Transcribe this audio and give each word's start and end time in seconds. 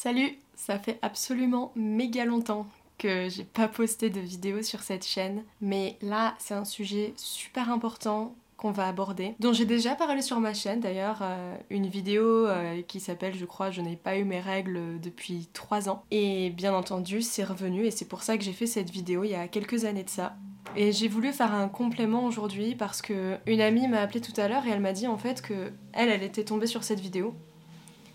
Salut, 0.00 0.38
ça 0.54 0.78
fait 0.78 0.96
absolument 1.02 1.72
méga 1.74 2.24
longtemps 2.24 2.68
que 2.98 3.28
j'ai 3.28 3.42
pas 3.42 3.66
posté 3.66 4.10
de 4.10 4.20
vidéo 4.20 4.62
sur 4.62 4.80
cette 4.80 5.04
chaîne, 5.04 5.42
mais 5.60 5.96
là 6.02 6.36
c'est 6.38 6.54
un 6.54 6.64
sujet 6.64 7.14
super 7.16 7.68
important 7.68 8.36
qu'on 8.56 8.70
va 8.70 8.86
aborder, 8.86 9.34
dont 9.40 9.52
j'ai 9.52 9.64
déjà 9.64 9.96
parlé 9.96 10.22
sur 10.22 10.38
ma 10.38 10.54
chaîne 10.54 10.78
d'ailleurs, 10.78 11.18
euh, 11.22 11.56
une 11.70 11.88
vidéo 11.88 12.46
euh, 12.46 12.80
qui 12.82 13.00
s'appelle 13.00 13.34
je 13.34 13.44
crois 13.44 13.72
Je 13.72 13.80
n'ai 13.80 13.96
pas 13.96 14.16
eu 14.16 14.22
mes 14.22 14.38
règles 14.38 15.00
depuis 15.00 15.48
3 15.52 15.88
ans. 15.88 16.04
Et 16.12 16.50
bien 16.50 16.74
entendu 16.74 17.20
c'est 17.20 17.42
revenu 17.42 17.84
et 17.84 17.90
c'est 17.90 18.06
pour 18.06 18.22
ça 18.22 18.38
que 18.38 18.44
j'ai 18.44 18.52
fait 18.52 18.66
cette 18.66 18.90
vidéo 18.90 19.24
il 19.24 19.30
y 19.30 19.34
a 19.34 19.48
quelques 19.48 19.84
années 19.84 20.04
de 20.04 20.10
ça. 20.10 20.36
Et 20.76 20.92
j'ai 20.92 21.08
voulu 21.08 21.32
faire 21.32 21.52
un 21.52 21.68
complément 21.68 22.24
aujourd'hui 22.24 22.76
parce 22.76 23.02
que 23.02 23.36
une 23.46 23.60
amie 23.60 23.88
m'a 23.88 24.00
appelé 24.00 24.20
tout 24.20 24.40
à 24.40 24.46
l'heure 24.46 24.64
et 24.64 24.70
elle 24.70 24.80
m'a 24.80 24.92
dit 24.92 25.08
en 25.08 25.18
fait 25.18 25.42
que 25.42 25.72
elle, 25.92 26.08
elle 26.08 26.22
était 26.22 26.44
tombée 26.44 26.68
sur 26.68 26.84
cette 26.84 27.00
vidéo 27.00 27.34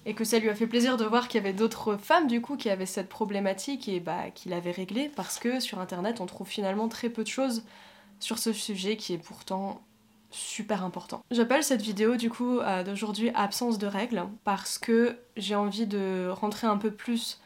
et 0.05 0.13
que 0.13 0.23
ça 0.23 0.39
lui 0.39 0.49
a 0.49 0.55
fait 0.55 0.67
plaisir 0.67 0.97
de 0.97 1.05
voir 1.05 1.27
qu'il 1.27 1.41
y 1.41 1.43
avait 1.43 1.53
d'autres 1.53 1.97
femmes 1.97 2.27
du 2.27 2.41
coup 2.41 2.57
qui 2.57 2.69
avaient 2.69 2.85
cette 2.85 3.09
problématique 3.09 3.87
et 3.87 3.99
bah 3.99 4.29
qui 4.33 4.49
l'avaient 4.49 4.71
réglée 4.71 5.11
parce 5.15 5.39
que 5.39 5.59
sur 5.59 5.79
internet 5.79 6.21
on 6.21 6.25
trouve 6.25 6.47
finalement 6.47 6.87
très 6.87 7.09
peu 7.09 7.23
de 7.23 7.29
choses 7.29 7.63
sur 8.19 8.37
ce 8.37 8.53
sujet 8.53 8.97
qui 8.97 9.13
est 9.13 9.17
pourtant 9.17 9.81
super 10.31 10.83
important. 10.83 11.21
J'appelle 11.31 11.63
cette 11.63 11.81
vidéo 11.81 12.15
du 12.15 12.29
coup 12.29 12.59
euh, 12.59 12.83
d'aujourd'hui 12.83 13.31
absence 13.35 13.77
de 13.77 13.87
règles 13.87 14.23
parce 14.43 14.77
que 14.77 15.17
j'ai 15.37 15.55
envie 15.55 15.85
de 15.85 16.27
rentrer 16.29 16.67
un 16.67 16.77
peu 16.77 16.91
plus 16.91 17.39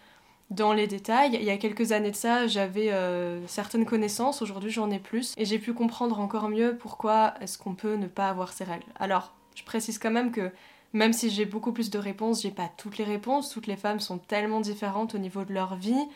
dans 0.49 0.71
les 0.71 0.87
détails. 0.87 1.31
Il 1.33 1.43
y 1.43 1.49
a 1.49 1.57
quelques 1.57 1.91
années 1.91 2.11
de 2.11 2.15
ça, 2.15 2.47
j'avais 2.47 2.91
euh, 2.91 3.45
certaines 3.47 3.85
connaissances, 3.85 4.41
aujourd'hui 4.41 4.71
j'en 4.71 4.89
ai 4.89 4.99
plus 4.99 5.33
et 5.37 5.45
j'ai 5.45 5.59
pu 5.59 5.73
comprendre 5.73 6.19
encore 6.19 6.47
mieux 6.49 6.77
pourquoi 6.77 7.33
est-ce 7.41 7.57
qu'on 7.57 7.75
peut 7.75 7.95
ne 7.95 8.07
pas 8.07 8.29
avoir 8.29 8.53
ces 8.53 8.63
règles. 8.63 8.85
Alors, 8.99 9.33
je 9.55 9.63
précise 9.63 9.99
quand 9.99 10.11
même 10.11 10.31
que 10.31 10.51
même 10.93 11.13
si 11.13 11.29
j'ai 11.29 11.45
beaucoup 11.45 11.71
plus 11.71 11.89
de 11.89 11.99
réponses, 11.99 12.41
j'ai 12.41 12.51
pas 12.51 12.69
toutes 12.77 12.97
les 12.97 13.03
réponses. 13.03 13.49
Toutes 13.49 13.67
les 13.67 13.75
femmes 13.75 13.99
sont 13.99 14.17
tellement 14.17 14.61
différentes 14.61 15.15
au 15.15 15.17
niveau 15.17 15.43
de 15.43 15.53
leur 15.53 15.75
vie 15.75 16.07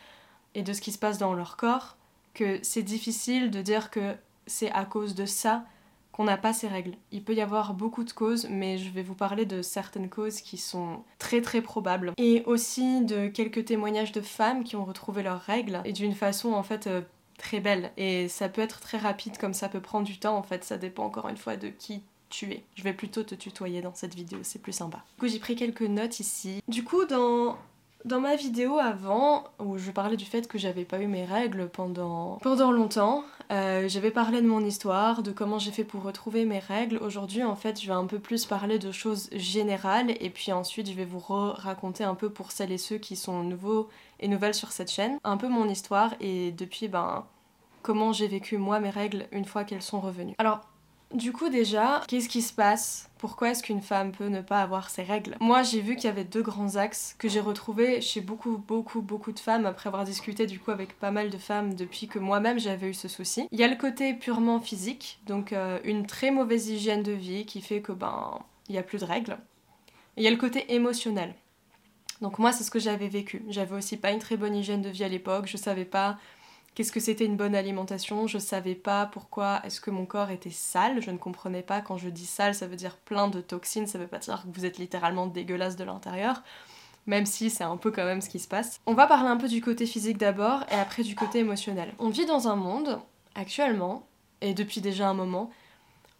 et 0.55 0.63
de 0.63 0.73
ce 0.73 0.81
qui 0.81 0.91
se 0.91 0.97
passe 0.97 1.17
dans 1.17 1.33
leur 1.33 1.57
corps 1.57 1.97
que 2.33 2.59
c'est 2.61 2.83
difficile 2.83 3.51
de 3.51 3.61
dire 3.61 3.89
que 3.89 4.15
c'est 4.47 4.71
à 4.71 4.85
cause 4.85 5.15
de 5.15 5.25
ça 5.25 5.65
qu'on 6.11 6.25
n'a 6.25 6.37
pas 6.37 6.53
ces 6.53 6.67
règles. 6.67 6.95
Il 7.11 7.23
peut 7.23 7.33
y 7.33 7.41
avoir 7.41 7.73
beaucoup 7.73 8.03
de 8.03 8.11
causes, 8.11 8.47
mais 8.49 8.77
je 8.77 8.89
vais 8.89 9.03
vous 9.03 9.15
parler 9.15 9.45
de 9.45 9.61
certaines 9.61 10.09
causes 10.09 10.41
qui 10.41 10.57
sont 10.57 11.03
très 11.19 11.41
très 11.41 11.61
probables. 11.61 12.13
Et 12.17 12.43
aussi 12.45 13.01
de 13.05 13.27
quelques 13.27 13.65
témoignages 13.65 14.11
de 14.11 14.21
femmes 14.21 14.63
qui 14.63 14.75
ont 14.75 14.83
retrouvé 14.83 15.23
leurs 15.23 15.41
règles 15.41 15.81
et 15.85 15.93
d'une 15.93 16.13
façon 16.13 16.53
en 16.53 16.63
fait 16.63 16.87
euh, 16.87 17.01
très 17.37 17.61
belle. 17.61 17.91
Et 17.97 18.27
ça 18.27 18.49
peut 18.49 18.61
être 18.61 18.81
très 18.81 18.97
rapide 18.97 19.37
comme 19.37 19.53
ça 19.53 19.69
peut 19.69 19.79
prendre 19.79 20.05
du 20.05 20.19
temps 20.19 20.37
en 20.37 20.43
fait, 20.43 20.63
ça 20.63 20.77
dépend 20.77 21.05
encore 21.05 21.29
une 21.29 21.37
fois 21.37 21.55
de 21.55 21.69
qui 21.69 22.03
Je 22.33 22.83
vais 22.83 22.93
plutôt 22.93 23.23
te 23.23 23.35
tutoyer 23.35 23.81
dans 23.81 23.93
cette 23.93 24.15
vidéo, 24.15 24.39
c'est 24.43 24.61
plus 24.61 24.73
sympa. 24.73 25.03
Du 25.15 25.19
coup, 25.21 25.27
j'ai 25.27 25.39
pris 25.39 25.55
quelques 25.55 25.81
notes 25.81 26.19
ici. 26.19 26.61
Du 26.67 26.83
coup, 26.83 27.05
dans 27.05 27.57
dans 28.05 28.19
ma 28.19 28.35
vidéo 28.35 28.79
avant, 28.79 29.43
où 29.59 29.77
je 29.77 29.91
parlais 29.91 30.17
du 30.17 30.25
fait 30.25 30.47
que 30.47 30.57
j'avais 30.57 30.85
pas 30.85 30.99
eu 30.99 31.07
mes 31.07 31.25
règles 31.25 31.69
pendant, 31.69 32.37
pendant 32.41 32.71
longtemps, 32.71 33.23
euh, 33.51 33.87
j'avais 33.87 34.11
parlé 34.11 34.41
de 34.41 34.47
mon 34.47 34.63
histoire, 34.65 35.21
de 35.21 35.31
comment 35.31 35.59
j'ai 35.59 35.71
fait 35.71 35.83
pour 35.83 36.03
retrouver 36.03 36.45
mes 36.45 36.59
règles. 36.59 36.97
Aujourd'hui, 36.97 37.43
en 37.43 37.55
fait, 37.55 37.79
je 37.79 37.87
vais 37.87 37.93
un 37.93 38.05
peu 38.05 38.19
plus 38.19 38.45
parler 38.45 38.79
de 38.79 38.91
choses 38.91 39.29
générales 39.33 40.15
et 40.19 40.29
puis 40.29 40.51
ensuite, 40.51 40.89
je 40.89 40.93
vais 40.93 41.05
vous 41.05 41.19
raconter 41.19 42.03
un 42.03 42.15
peu 42.15 42.29
pour 42.29 42.51
celles 42.51 42.71
et 42.71 42.77
ceux 42.77 42.97
qui 42.97 43.15
sont 43.15 43.43
nouveaux 43.43 43.89
et 44.19 44.27
nouvelles 44.27 44.55
sur 44.55 44.71
cette 44.71 44.91
chaîne, 44.91 45.19
un 45.23 45.37
peu 45.37 45.47
mon 45.47 45.67
histoire 45.67 46.15
et 46.19 46.51
depuis, 46.51 46.87
ben, 46.87 47.25
comment 47.81 48.13
j'ai 48.13 48.27
vécu 48.27 48.57
moi 48.57 48.79
mes 48.79 48.89
règles 48.89 49.27
une 49.31 49.45
fois 49.45 49.63
qu'elles 49.63 49.81
sont 49.81 49.99
revenues. 49.99 50.35
Alors, 50.37 50.61
du 51.13 51.31
coup 51.31 51.49
déjà, 51.49 52.01
qu'est-ce 52.07 52.29
qui 52.29 52.41
se 52.41 52.53
passe? 52.53 53.09
Pourquoi 53.17 53.49
est-ce 53.51 53.61
qu'une 53.61 53.81
femme 53.81 54.11
peut 54.11 54.27
ne 54.27 54.41
pas 54.41 54.61
avoir 54.61 54.89
ses 54.89 55.03
règles? 55.03 55.35
Moi 55.39 55.61
j'ai 55.63 55.81
vu 55.81 55.95
qu'il 55.95 56.05
y 56.05 56.07
avait 56.07 56.23
deux 56.23 56.41
grands 56.41 56.75
axes 56.75 57.15
que 57.19 57.29
j'ai 57.29 57.39
retrouvés 57.39 58.01
chez 58.01 58.19
beaucoup 58.19 58.57
beaucoup 58.57 59.01
beaucoup 59.01 59.31
de 59.31 59.39
femmes 59.39 59.65
après 59.65 59.87
avoir 59.87 60.05
discuté 60.05 60.47
du 60.47 60.59
coup 60.59 60.71
avec 60.71 60.97
pas 60.97 61.11
mal 61.11 61.29
de 61.29 61.37
femmes 61.37 61.75
depuis 61.75 62.07
que 62.07 62.17
moi-même 62.17 62.59
j'avais 62.59 62.89
eu 62.89 62.93
ce 62.93 63.07
souci. 63.07 63.47
Il 63.51 63.59
y 63.59 63.63
a 63.63 63.67
le 63.67 63.75
côté 63.75 64.13
purement 64.13 64.59
physique, 64.59 65.19
donc 65.27 65.53
euh, 65.53 65.79
une 65.83 66.07
très 66.07 66.31
mauvaise 66.31 66.69
hygiène 66.69 67.03
de 67.03 67.11
vie 67.11 67.45
qui 67.45 67.61
fait 67.61 67.81
que 67.81 67.91
ben 67.91 68.39
il 68.69 68.75
y 68.75 68.79
a 68.79 68.83
plus 68.83 68.99
de 68.99 69.05
règles. 69.05 69.37
il 70.17 70.23
y 70.23 70.27
a 70.27 70.31
le 70.31 70.37
côté 70.37 70.73
émotionnel. 70.73 71.35
Donc 72.21 72.39
moi 72.39 72.51
c'est 72.51 72.63
ce 72.63 72.71
que 72.71 72.79
j'avais 72.79 73.07
vécu. 73.07 73.43
J'avais 73.49 73.75
aussi 73.75 73.97
pas 73.97 74.11
une 74.11 74.19
très 74.19 74.37
bonne 74.37 74.55
hygiène 74.55 74.81
de 74.81 74.89
vie 74.89 75.03
à 75.03 75.07
l'époque, 75.07 75.47
je 75.47 75.57
savais 75.57 75.85
pas 75.85 76.17
qu'est-ce 76.75 76.91
que 76.91 76.99
c'était 76.99 77.25
une 77.25 77.37
bonne 77.37 77.55
alimentation, 77.55 78.27
je 78.27 78.37
savais 78.37 78.75
pas 78.75 79.05
pourquoi 79.05 79.61
est-ce 79.65 79.81
que 79.81 79.91
mon 79.91 80.05
corps 80.05 80.29
était 80.29 80.49
sale, 80.49 81.01
je 81.01 81.11
ne 81.11 81.17
comprenais 81.17 81.63
pas. 81.63 81.81
Quand 81.81 81.97
je 81.97 82.09
dis 82.09 82.25
sale, 82.25 82.55
ça 82.55 82.67
veut 82.67 82.75
dire 82.75 82.97
plein 82.97 83.27
de 83.27 83.41
toxines, 83.41 83.87
ça 83.87 83.97
veut 83.97 84.07
pas 84.07 84.19
dire 84.19 84.43
que 84.43 84.57
vous 84.57 84.65
êtes 84.65 84.77
littéralement 84.77 85.27
dégueulasse 85.27 85.75
de 85.75 85.83
l'intérieur, 85.83 86.43
même 87.07 87.25
si 87.25 87.49
c'est 87.49 87.63
un 87.63 87.77
peu 87.77 87.91
quand 87.91 88.05
même 88.05 88.21
ce 88.21 88.29
qui 88.29 88.39
se 88.39 88.47
passe. 88.47 88.79
On 88.85 88.93
va 88.93 89.07
parler 89.07 89.29
un 89.29 89.37
peu 89.37 89.47
du 89.47 89.61
côté 89.61 89.85
physique 89.85 90.17
d'abord 90.17 90.63
et 90.71 90.75
après 90.75 91.03
du 91.03 91.15
côté 91.15 91.39
émotionnel. 91.39 91.93
On 91.99 92.09
vit 92.09 92.25
dans 92.25 92.47
un 92.47 92.55
monde 92.55 92.99
actuellement 93.35 94.07
et 94.41 94.53
depuis 94.53 94.81
déjà 94.81 95.09
un 95.09 95.13
moment 95.13 95.51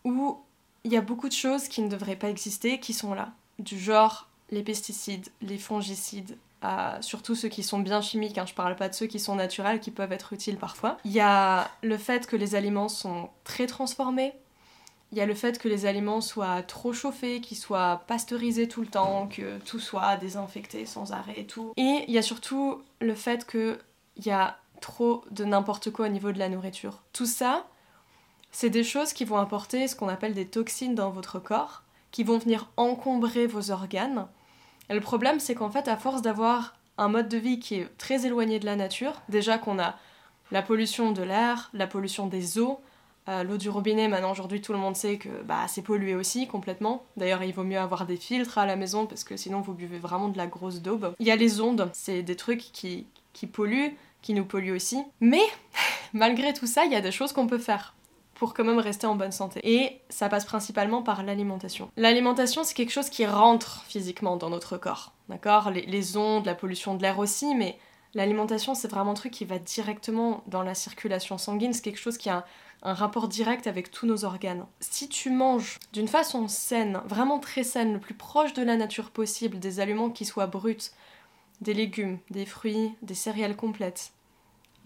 où 0.03 0.40
il 0.84 0.91
y 0.91 0.97
a 0.97 1.01
beaucoup 1.01 1.28
de 1.28 1.34
choses 1.34 1.67
qui 1.67 1.81
ne 1.81 1.90
devraient 1.90 2.16
pas 2.16 2.29
exister 2.29 2.79
qui 2.79 2.94
sont 2.94 3.13
là, 3.13 3.31
du 3.59 3.79
genre 3.79 4.28
les 4.50 4.63
pesticides, 4.63 5.29
les 5.41 5.57
fongicides, 5.57 6.38
surtout 7.01 7.35
ceux 7.35 7.49
qui 7.49 7.63
sont 7.63 7.79
bien 7.79 8.01
chimiques, 8.01 8.38
hein, 8.38 8.45
je 8.45 8.53
parle 8.53 8.75
pas 8.75 8.89
de 8.89 8.94
ceux 8.94 9.07
qui 9.07 9.19
sont 9.19 9.35
naturels, 9.35 9.79
qui 9.79 9.91
peuvent 9.91 10.11
être 10.11 10.33
utiles 10.33 10.57
parfois. 10.57 10.97
Il 11.05 11.11
y 11.11 11.19
a 11.19 11.69
le 11.81 11.97
fait 11.97 12.27
que 12.27 12.35
les 12.35 12.55
aliments 12.55 12.89
sont 12.89 13.29
très 13.44 13.67
transformés, 13.67 14.33
il 15.11 15.17
y 15.17 15.22
a 15.22 15.25
le 15.25 15.35
fait 15.35 15.59
que 15.59 15.67
les 15.67 15.85
aliments 15.85 16.22
soient 16.22 16.61
trop 16.61 16.94
chauffés, 16.94 17.41
qu'ils 17.41 17.57
soient 17.57 18.03
pasteurisés 18.07 18.69
tout 18.69 18.81
le 18.81 18.88
temps, 18.88 19.27
que 19.27 19.59
tout 19.59 19.79
soit 19.79 20.16
désinfecté 20.16 20.85
sans 20.85 21.11
arrêt 21.11 21.33
et 21.35 21.45
tout. 21.45 21.73
Et 21.75 22.05
il 22.07 22.13
y 22.13 22.17
a 22.17 22.22
surtout 22.22 22.81
le 23.01 23.13
fait 23.13 23.45
qu'il 23.45 23.78
y 24.25 24.29
a 24.29 24.57
trop 24.79 25.25
de 25.29 25.43
n'importe 25.43 25.91
quoi 25.91 26.05
au 26.05 26.09
niveau 26.09 26.31
de 26.31 26.39
la 26.39 26.47
nourriture. 26.47 27.01
Tout 27.11 27.25
ça, 27.25 27.67
c'est 28.51 28.69
des 28.69 28.85
choses 28.85 29.11
qui 29.11 29.25
vont 29.25 29.38
apporter 29.38 29.88
ce 29.89 29.97
qu'on 29.97 30.07
appelle 30.07 30.33
des 30.33 30.47
toxines 30.47 30.95
dans 30.95 31.09
votre 31.09 31.39
corps, 31.39 31.83
qui 32.11 32.23
vont 32.23 32.38
venir 32.38 32.69
encombrer 32.78 33.47
vos 33.47 33.72
organes 33.72 34.28
le 34.94 35.00
problème, 35.00 35.40
c'est 35.40 35.56
qu'en 35.56 35.69
fait, 35.69 35.88
à 35.88 35.97
force 35.97 36.22
d'avoir 36.22 36.75
un 36.97 37.07
mode 37.07 37.29
de 37.29 37.38
vie 37.38 37.59
qui 37.59 37.75
est 37.75 37.97
très 37.97 38.25
éloigné 38.25 38.59
de 38.59 38.66
la 38.66 38.75
nature, 38.75 39.13
déjà 39.29 39.57
qu'on 39.57 39.79
a 39.79 39.96
la 40.52 40.62
pollution 40.62 41.12
de 41.12 41.24
l'air, 41.24 41.69
la 41.74 41.88
pollution 41.88 42.28
des 42.28 42.59
eaux, 42.59 42.81
euh, 43.29 43.44
l'eau 43.44 43.57
du 43.57 43.69
robinet, 43.69 44.07
maintenant 44.07 44.31
aujourd'hui 44.31 44.62
tout 44.62 44.74
le 44.74 44.79
monde 44.79 44.96
sait 44.96 45.18
que 45.18 45.29
bah, 45.46 45.68
c'est 45.68 45.81
pollué 45.81 46.16
aussi 46.16 46.47
complètement. 46.47 47.06
D'ailleurs, 47.18 47.44
il 47.44 47.53
vaut 47.53 47.63
mieux 47.63 47.79
avoir 47.79 48.06
des 48.06 48.18
filtres 48.18 48.57
à 48.57 48.66
la 48.66 48.75
maison 48.75 49.06
parce 49.06 49.24
que 49.24 49.38
sinon 49.38 49.62
vous 49.62 49.74
buvez 49.74 50.00
vraiment 50.00 50.28
de 50.28 50.38
la 50.38 50.47
grosse 50.47 50.81
daube. 50.81 51.13
Il 51.19 51.28
y 51.28 51.31
a 51.31 51.35
les 51.35 51.62
ondes, 51.62 51.90
c'est 51.94 52.23
des 52.23 52.35
trucs 52.35 52.72
qui 52.72 53.08
polluent, 53.52 53.96
qui 54.22 54.34
nous 54.34 54.46
polluent 54.46 54.73
aussi. 54.73 55.03
Mais 55.19 55.44
malgré 56.13 56.53
tout 56.53 56.68
ça, 56.68 56.85
il 56.85 56.91
y 56.91 56.96
a 56.96 57.02
des 57.02 57.12
choses 57.12 57.34
qu'on 57.34 57.47
peut 57.47 57.58
faire 57.58 57.94
pour 58.41 58.56
quand 58.56 58.63
même 58.63 58.79
rester 58.79 59.06
en 59.06 59.13
bonne 59.13 59.31
santé. 59.31 59.59
Et 59.63 60.02
ça 60.09 60.28
passe 60.28 60.46
principalement 60.46 61.03
par 61.03 61.22
l'alimentation. 61.22 61.91
L'alimentation, 61.96 62.63
c'est 62.63 62.74
quelque 62.74 62.90
chose 62.90 63.12
qui 63.12 63.24
rentre 63.24 63.84
physiquement 63.88 64.35
dans 64.35 64.50
notre 64.50 64.78
corps, 64.78 65.13
d'accord? 65.29 65.69
Les, 65.69 66.18
ondes, 66.18 66.47
la 66.47 66.56
pollution 66.56 66.96
de 66.96 67.03
l'air 67.03 67.19
aussi, 67.19 67.53
mais 67.53 67.78
l'alimentation, 68.16 68.74
c'est 68.74 68.88
vraiment 68.88 69.12
un 69.12 69.13
truc 69.13 69.31
qui 69.31 69.46
va 69.46 69.59
directement 69.59 70.44
dans 70.47 70.63
la 70.63 70.74
circulation 70.74 71.38
sanguine, 71.38 71.72
c'est 71.72 71.84
quelque 71.84 72.00
chose 72.00 72.18
qui 72.18 72.31
a 72.31 72.44
un, 72.81 72.96
rapport 72.96 73.28
direct 73.28 73.68
avec 73.68 73.91
tous 73.91 74.07
nos 74.07 74.25
organes. 74.25 74.66
Si 74.79 75.08
tu 75.08 75.29
manges 75.29 75.78
d'une 75.94 76.08
façon 76.08 76.47
saine, 76.47 77.00
vraiment 77.06 77.38
très 77.38 77.63
saine, 77.63 77.94
le 77.94 78.00
plus 78.00 78.16
proche 78.16 78.53
de 78.53 78.63
la 78.63 78.75
nature 78.75 79.12
possible, 79.12 79.59
des 79.59 79.79
aliments 79.79 80.09
qui 80.09 80.25
soient 80.25 80.47
bruts, 80.47 80.90
des 81.62 81.75
légumes, 81.75 82.18
des 82.31 82.47
fruits, 82.47 82.96
des 83.03 83.13
céréales 83.13 83.56
complètes, 83.56 84.13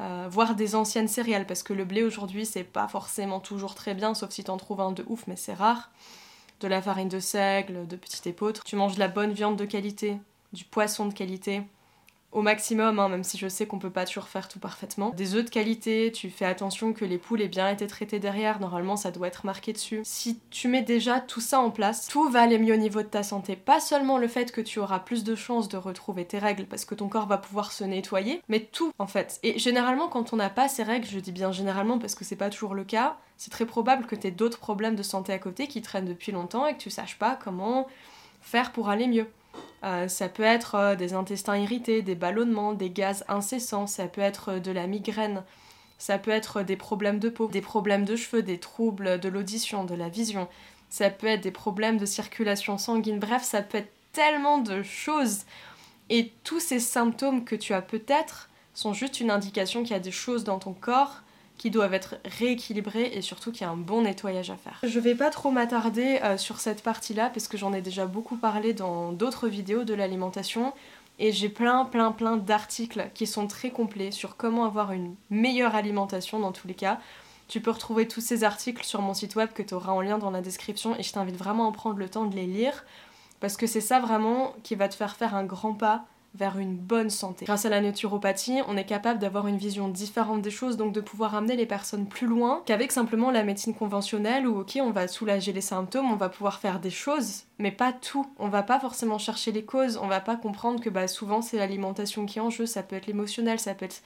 euh, 0.01 0.27
voire 0.29 0.55
des 0.55 0.75
anciennes 0.75 1.07
céréales, 1.07 1.47
parce 1.47 1.63
que 1.63 1.73
le 1.73 1.85
blé 1.85 2.03
aujourd'hui 2.03 2.45
c'est 2.45 2.63
pas 2.63 2.87
forcément 2.87 3.39
toujours 3.39 3.75
très 3.75 3.93
bien, 3.93 4.13
sauf 4.13 4.31
si 4.31 4.43
t'en 4.43 4.57
trouves 4.57 4.81
un 4.81 4.91
de 4.91 5.05
ouf, 5.07 5.25
mais 5.27 5.35
c'est 5.35 5.53
rare. 5.53 5.91
De 6.61 6.67
la 6.67 6.81
farine 6.81 7.09
de 7.09 7.19
seigle, 7.19 7.85
de 7.87 7.95
petite 7.95 8.27
épeautre. 8.27 8.63
Tu 8.63 8.75
manges 8.75 8.95
de 8.95 8.99
la 8.99 9.09
bonne 9.09 9.33
viande 9.33 9.57
de 9.57 9.65
qualité, 9.65 10.17
du 10.53 10.63
poisson 10.63 11.05
de 11.05 11.13
qualité, 11.13 11.63
au 12.35 12.41
maximum, 12.41 12.99
hein, 12.99 13.07
même 13.07 13.23
si 13.23 13.37
je 13.37 13.47
sais 13.47 13.65
qu'on 13.65 13.79
peut 13.79 13.89
pas 13.89 14.05
toujours 14.05 14.27
faire 14.27 14.49
tout 14.49 14.59
parfaitement. 14.59 15.11
Des 15.11 15.35
œufs 15.35 15.45
de 15.45 15.49
qualité, 15.49 16.11
tu 16.11 16.29
fais 16.29 16.43
attention 16.43 16.91
que 16.91 17.05
les 17.05 17.17
poules 17.17 17.41
aient 17.41 17.47
bien 17.47 17.69
été 17.69 17.87
traitées 17.87 18.19
derrière, 18.19 18.59
normalement 18.59 18.97
ça 18.97 19.09
doit 19.09 19.29
être 19.29 19.45
marqué 19.45 19.71
dessus. 19.71 20.01
Si 20.03 20.41
tu 20.49 20.67
mets 20.67 20.81
déjà 20.81 21.21
tout 21.21 21.39
ça 21.39 21.61
en 21.61 21.71
place, 21.71 22.07
tout 22.09 22.29
va 22.29 22.41
aller 22.41 22.59
mieux 22.59 22.73
au 22.73 22.77
niveau 22.77 23.01
de 23.01 23.07
ta 23.07 23.23
santé. 23.23 23.55
Pas 23.55 23.79
seulement 23.79 24.17
le 24.17 24.27
fait 24.27 24.51
que 24.51 24.59
tu 24.59 24.79
auras 24.79 24.99
plus 24.99 25.23
de 25.23 25.33
chances 25.33 25.69
de 25.69 25.77
retrouver 25.77 26.25
tes 26.25 26.37
règles 26.37 26.65
parce 26.65 26.83
que 26.83 26.93
ton 26.93 27.07
corps 27.07 27.27
va 27.27 27.37
pouvoir 27.37 27.71
se 27.71 27.85
nettoyer, 27.85 28.41
mais 28.49 28.59
tout 28.59 28.91
en 28.99 29.07
fait. 29.07 29.39
Et 29.41 29.57
généralement 29.57 30.09
quand 30.09 30.33
on 30.33 30.35
n'a 30.35 30.49
pas 30.49 30.67
ces 30.67 30.83
règles, 30.83 31.07
je 31.07 31.19
dis 31.19 31.31
bien 31.31 31.53
généralement 31.53 31.99
parce 31.99 32.15
que 32.15 32.25
c'est 32.25 32.35
pas 32.35 32.49
toujours 32.49 32.75
le 32.75 32.83
cas, 32.83 33.15
c'est 33.37 33.51
très 33.51 33.65
probable 33.65 34.07
que 34.07 34.15
tu 34.15 34.27
aies 34.27 34.31
d'autres 34.31 34.59
problèmes 34.59 34.97
de 34.97 35.03
santé 35.03 35.31
à 35.31 35.39
côté 35.39 35.67
qui 35.67 35.81
traînent 35.81 36.05
depuis 36.05 36.33
longtemps 36.33 36.67
et 36.67 36.73
que 36.73 36.81
tu 36.81 36.89
saches 36.89 37.17
pas 37.17 37.39
comment 37.41 37.87
faire 38.41 38.73
pour 38.73 38.89
aller 38.89 39.07
mieux. 39.07 39.27
Euh, 39.85 40.07
ça 40.07 40.29
peut 40.29 40.43
être 40.43 40.75
euh, 40.75 40.95
des 40.95 41.13
intestins 41.13 41.57
irrités, 41.57 42.01
des 42.01 42.15
ballonnements, 42.15 42.73
des 42.73 42.89
gaz 42.89 43.23
incessants, 43.27 43.85
ça 43.85 44.07
peut 44.07 44.21
être 44.21 44.53
euh, 44.53 44.59
de 44.59 44.71
la 44.71 44.87
migraine, 44.87 45.43
ça 45.99 46.17
peut 46.17 46.31
être 46.31 46.63
des 46.63 46.75
problèmes 46.75 47.19
de 47.19 47.29
peau, 47.29 47.47
des 47.47 47.61
problèmes 47.61 48.03
de 48.03 48.15
cheveux, 48.15 48.41
des 48.41 48.57
troubles 48.57 49.19
de 49.19 49.29
l'audition, 49.29 49.83
de 49.83 49.93
la 49.93 50.09
vision, 50.09 50.47
ça 50.89 51.11
peut 51.11 51.27
être 51.27 51.41
des 51.41 51.51
problèmes 51.51 51.99
de 51.99 52.05
circulation 52.07 52.79
sanguine, 52.79 53.19
bref, 53.19 53.43
ça 53.43 53.61
peut 53.61 53.77
être 53.77 53.93
tellement 54.11 54.57
de 54.57 54.81
choses. 54.81 55.41
Et 56.09 56.31
tous 56.43 56.59
ces 56.59 56.79
symptômes 56.79 57.45
que 57.45 57.55
tu 57.55 57.73
as 57.73 57.81
peut-être 57.81 58.49
sont 58.73 58.93
juste 58.93 59.19
une 59.19 59.29
indication 59.29 59.83
qu'il 59.83 59.91
y 59.91 59.95
a 59.95 59.99
des 59.99 60.11
choses 60.11 60.43
dans 60.43 60.57
ton 60.57 60.73
corps 60.73 61.21
qui 61.57 61.69
doivent 61.69 61.93
être 61.93 62.15
rééquilibrées 62.25 63.11
et 63.13 63.21
surtout 63.21 63.51
qu'il 63.51 63.61
y 63.61 63.63
a 63.65 63.69
un 63.69 63.77
bon 63.77 64.01
nettoyage 64.01 64.49
à 64.49 64.57
faire. 64.57 64.79
Je 64.83 64.99
vais 64.99 65.15
pas 65.15 65.29
trop 65.29 65.51
m'attarder 65.51 66.19
euh, 66.23 66.37
sur 66.37 66.59
cette 66.59 66.83
partie-là 66.83 67.29
parce 67.29 67.47
que 67.47 67.57
j'en 67.57 67.73
ai 67.73 67.81
déjà 67.81 68.05
beaucoup 68.05 68.35
parlé 68.35 68.73
dans 68.73 69.11
d'autres 69.11 69.47
vidéos 69.47 69.83
de 69.83 69.93
l'alimentation 69.93 70.73
et 71.17 71.31
j'ai 71.31 71.49
plein 71.49 71.85
plein 71.85 72.11
plein 72.11 72.37
d'articles 72.37 73.09
qui 73.13 73.25
sont 73.25 73.47
très 73.47 73.69
complets 73.69 74.11
sur 74.11 74.35
comment 74.35 74.65
avoir 74.65 74.91
une 74.91 75.15
meilleure 75.29 75.75
alimentation 75.75 76.39
dans 76.39 76.51
tous 76.51 76.67
les 76.67 76.73
cas. 76.73 76.99
Tu 77.47 77.61
peux 77.61 77.71
retrouver 77.71 78.07
tous 78.07 78.21
ces 78.21 78.43
articles 78.43 78.83
sur 78.83 79.01
mon 79.01 79.13
site 79.13 79.35
web 79.35 79.49
que 79.53 79.61
tu 79.61 79.75
auras 79.75 79.91
en 79.91 80.01
lien 80.01 80.17
dans 80.17 80.31
la 80.31 80.41
description 80.41 80.97
et 80.97 81.03
je 81.03 81.13
t'invite 81.13 81.37
vraiment 81.37 81.69
à 81.69 81.71
prendre 81.71 81.97
le 81.97 82.09
temps 82.09 82.25
de 82.25 82.35
les 82.35 82.47
lire 82.47 82.83
parce 83.39 83.57
que 83.57 83.67
c'est 83.67 83.81
ça 83.81 83.99
vraiment 83.99 84.55
qui 84.63 84.75
va 84.75 84.89
te 84.89 84.95
faire 84.95 85.15
faire 85.15 85.35
un 85.35 85.43
grand 85.43 85.73
pas 85.73 86.05
vers 86.35 86.59
une 86.59 86.75
bonne 86.75 87.09
santé. 87.09 87.45
Grâce 87.45 87.65
à 87.65 87.69
la 87.69 87.81
naturopathie, 87.81 88.59
on 88.67 88.75
est 88.77 88.85
capable 88.85 89.19
d'avoir 89.19 89.47
une 89.47 89.57
vision 89.57 89.87
différente 89.87 90.41
des 90.41 90.51
choses, 90.51 90.77
donc 90.77 90.93
de 90.93 91.01
pouvoir 91.01 91.33
amener 91.33 91.55
les 91.55 91.65
personnes 91.65 92.07
plus 92.07 92.27
loin 92.27 92.61
qu'avec 92.65 92.91
simplement 92.91 93.31
la 93.31 93.43
médecine 93.43 93.73
conventionnelle 93.73 94.45
où 94.45 94.59
ok 94.59 94.77
on 94.81 94.91
va 94.91 95.07
soulager 95.07 95.53
les 95.53 95.61
symptômes, 95.61 96.11
on 96.11 96.17
va 96.17 96.29
pouvoir 96.29 96.59
faire 96.59 96.79
des 96.79 96.89
choses, 96.89 97.43
mais 97.57 97.71
pas 97.71 97.93
tout. 97.93 98.27
On 98.37 98.49
va 98.49 98.63
pas 98.63 98.79
forcément 98.79 99.17
chercher 99.17 99.51
les 99.51 99.63
causes, 99.63 99.97
on 99.97 100.07
va 100.07 100.19
pas 100.19 100.35
comprendre 100.35 100.81
que 100.81 100.89
bah, 100.89 101.07
souvent 101.07 101.41
c'est 101.41 101.57
l'alimentation 101.57 102.25
qui 102.25 102.39
est 102.39 102.41
en 102.41 102.49
jeu, 102.49 102.65
ça 102.65 102.83
peut 102.83 102.95
être 102.95 103.07
l'émotionnel, 103.07 103.59
ça 103.59 103.73
peut 103.73 103.85
être 103.85 104.03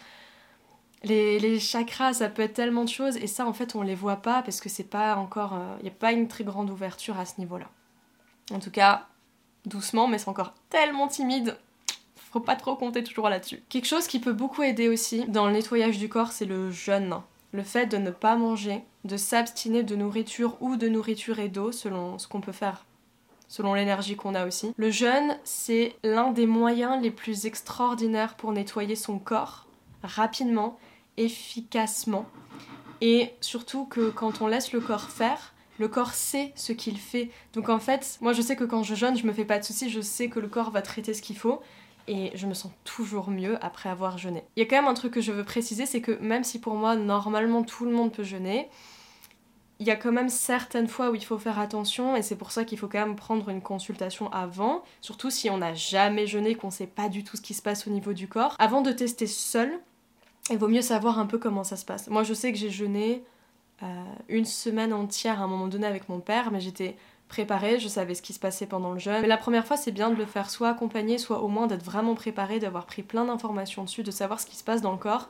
les, 1.03 1.59
chakras, 1.59 2.13
ça 2.13 2.29
peut 2.29 2.41
être 2.43 2.53
tellement 2.53 2.83
de 2.83 2.89
choses, 2.89 3.17
et 3.17 3.27
ça 3.27 3.45
en 3.45 3.53
fait 3.53 3.75
on 3.75 3.81
les 3.81 3.95
voit 3.95 4.17
pas 4.17 4.41
parce 4.43 4.59
que 4.61 4.69
c'est 4.69 4.83
pas 4.83 5.15
encore. 5.15 5.53
Il 5.53 5.79
euh, 5.79 5.83
n'y 5.83 5.89
a 5.89 5.97
pas 5.97 6.11
une 6.11 6.27
très 6.27 6.43
grande 6.43 6.69
ouverture 6.69 7.17
à 7.17 7.25
ce 7.25 7.39
niveau-là. 7.39 7.69
En 8.51 8.59
tout 8.59 8.71
cas, 8.71 9.07
doucement, 9.65 10.07
mais 10.07 10.17
c'est 10.17 10.29
encore 10.29 10.53
tellement 10.69 11.07
timide 11.07 11.57
faut 12.31 12.39
pas 12.39 12.55
trop 12.55 12.75
compter 12.75 13.03
toujours 13.03 13.29
là-dessus. 13.29 13.61
Quelque 13.69 13.87
chose 13.87 14.07
qui 14.07 14.19
peut 14.19 14.33
beaucoup 14.33 14.63
aider 14.63 14.87
aussi 14.87 15.25
dans 15.27 15.47
le 15.47 15.53
nettoyage 15.53 15.97
du 15.97 16.09
corps, 16.09 16.31
c'est 16.31 16.45
le 16.45 16.71
jeûne. 16.71 17.15
Le 17.51 17.63
fait 17.63 17.87
de 17.87 17.97
ne 17.97 18.11
pas 18.11 18.35
manger, 18.35 18.83
de 19.03 19.17
s'abstiner 19.17 19.83
de 19.83 19.95
nourriture 19.95 20.57
ou 20.61 20.75
de 20.75 20.87
nourriture 20.87 21.39
et 21.39 21.49
d'eau 21.49 21.71
selon 21.71 22.19
ce 22.19 22.27
qu'on 22.27 22.41
peut 22.41 22.51
faire 22.51 22.85
selon 23.49 23.73
l'énergie 23.73 24.15
qu'on 24.15 24.35
a 24.35 24.45
aussi. 24.45 24.73
Le 24.77 24.91
jeûne, 24.91 25.35
c'est 25.43 25.95
l'un 26.03 26.31
des 26.31 26.45
moyens 26.45 27.01
les 27.01 27.09
plus 27.09 27.47
extraordinaires 27.47 28.35
pour 28.35 28.51
nettoyer 28.51 28.95
son 28.95 29.17
corps 29.17 29.65
rapidement, 30.03 30.77
efficacement. 31.17 32.25
Et 33.01 33.33
surtout 33.41 33.85
que 33.85 34.09
quand 34.09 34.41
on 34.41 34.47
laisse 34.47 34.71
le 34.71 34.79
corps 34.79 35.09
faire, 35.09 35.53
le 35.79 35.87
corps 35.87 36.13
sait 36.13 36.51
ce 36.55 36.73
qu'il 36.73 36.97
fait. 36.97 37.31
Donc 37.53 37.69
en 37.69 37.79
fait, 37.79 38.17
moi 38.21 38.33
je 38.33 38.41
sais 38.41 38.55
que 38.55 38.65
quand 38.65 38.83
je 38.83 38.95
jeûne, 38.95 39.17
je 39.17 39.25
me 39.25 39.33
fais 39.33 39.45
pas 39.45 39.59
de 39.59 39.63
soucis, 39.63 39.89
je 39.89 40.01
sais 40.01 40.29
que 40.29 40.39
le 40.39 40.47
corps 40.47 40.71
va 40.71 40.81
traiter 40.81 41.13
ce 41.13 41.21
qu'il 41.21 41.37
faut 41.37 41.61
et 42.09 42.31
je 42.35 42.47
me 42.47 42.55
sens 42.55 42.71
toujours 42.83 43.29
mieux 43.29 43.63
après 43.63 43.87
avoir 43.87 44.17
jeûné. 44.17 44.43
Il 44.55 44.59
y 44.61 44.63
a 44.63 44.65
quand 44.65 44.75
même 44.75 44.87
un 44.87 44.95
truc 44.95 45.13
que 45.13 45.21
je 45.21 45.31
veux 45.31 45.43
préciser, 45.43 45.85
c'est 45.85 46.01
que 46.01 46.11
même 46.19 46.43
si 46.43 46.59
pour 46.59 46.73
moi 46.73 46.95
normalement 46.95 47.63
tout 47.63 47.85
le 47.85 47.91
monde 47.91 48.11
peut 48.11 48.23
jeûner, 48.23 48.67
il 49.79 49.87
y 49.87 49.91
a 49.91 49.95
quand 49.95 50.11
même 50.11 50.27
certaines 50.27 50.87
fois 50.87 51.11
où 51.11 51.15
il 51.15 51.23
faut 51.23 51.37
faire 51.37 51.59
attention 51.59 52.15
et 52.15 52.23
c'est 52.23 52.35
pour 52.35 52.51
ça 52.51 52.65
qu'il 52.65 52.79
faut 52.79 52.87
quand 52.87 53.05
même 53.05 53.15
prendre 53.15 53.47
une 53.49 53.61
consultation 53.61 54.29
avant, 54.33 54.83
surtout 55.01 55.29
si 55.29 55.51
on 55.51 55.59
n'a 55.59 55.75
jamais 55.75 56.25
jeûné, 56.25 56.55
qu'on 56.55 56.71
sait 56.71 56.87
pas 56.87 57.09
du 57.09 57.23
tout 57.23 57.37
ce 57.37 57.41
qui 57.41 57.53
se 57.53 57.61
passe 57.61 57.85
au 57.85 57.91
niveau 57.91 58.13
du 58.13 58.27
corps. 58.27 58.55
Avant 58.57 58.81
de 58.81 58.91
tester 58.91 59.27
seul, 59.27 59.71
il 60.49 60.57
vaut 60.57 60.67
mieux 60.67 60.81
savoir 60.81 61.19
un 61.19 61.27
peu 61.27 61.37
comment 61.37 61.63
ça 61.63 61.77
se 61.77 61.85
passe. 61.85 62.07
Moi 62.07 62.23
je 62.23 62.33
sais 62.33 62.51
que 62.51 62.57
j'ai 62.57 62.71
jeûné 62.71 63.23
euh, 63.83 64.03
une 64.27 64.45
semaine 64.45 64.93
entière 64.93 65.39
à 65.41 65.43
un 65.43 65.47
moment 65.47 65.67
donné 65.67 65.85
avec 65.85 66.09
mon 66.09 66.19
père, 66.19 66.49
mais 66.51 66.59
j'étais 66.59 66.97
préparée, 67.29 67.79
je 67.79 67.87
savais 67.87 68.15
ce 68.15 68.21
qui 68.21 68.33
se 68.33 68.39
passait 68.39 68.65
pendant 68.65 68.91
le 68.91 68.99
jeûne. 68.99 69.21
Mais 69.21 69.27
la 69.27 69.37
première 69.37 69.65
fois, 69.65 69.77
c'est 69.77 69.91
bien 69.91 70.09
de 70.09 70.15
le 70.15 70.25
faire 70.25 70.49
soit 70.49 70.69
accompagné, 70.69 71.17
soit 71.17 71.41
au 71.41 71.47
moins 71.47 71.67
d'être 71.67 71.85
vraiment 71.85 72.15
préparé, 72.15 72.59
d'avoir 72.59 72.85
pris 72.85 73.03
plein 73.03 73.23
d'informations 73.23 73.83
dessus, 73.85 74.03
de 74.03 74.11
savoir 74.11 74.41
ce 74.41 74.45
qui 74.45 74.57
se 74.57 74.63
passe 74.63 74.81
dans 74.81 74.91
le 74.91 74.97
corps 74.97 75.29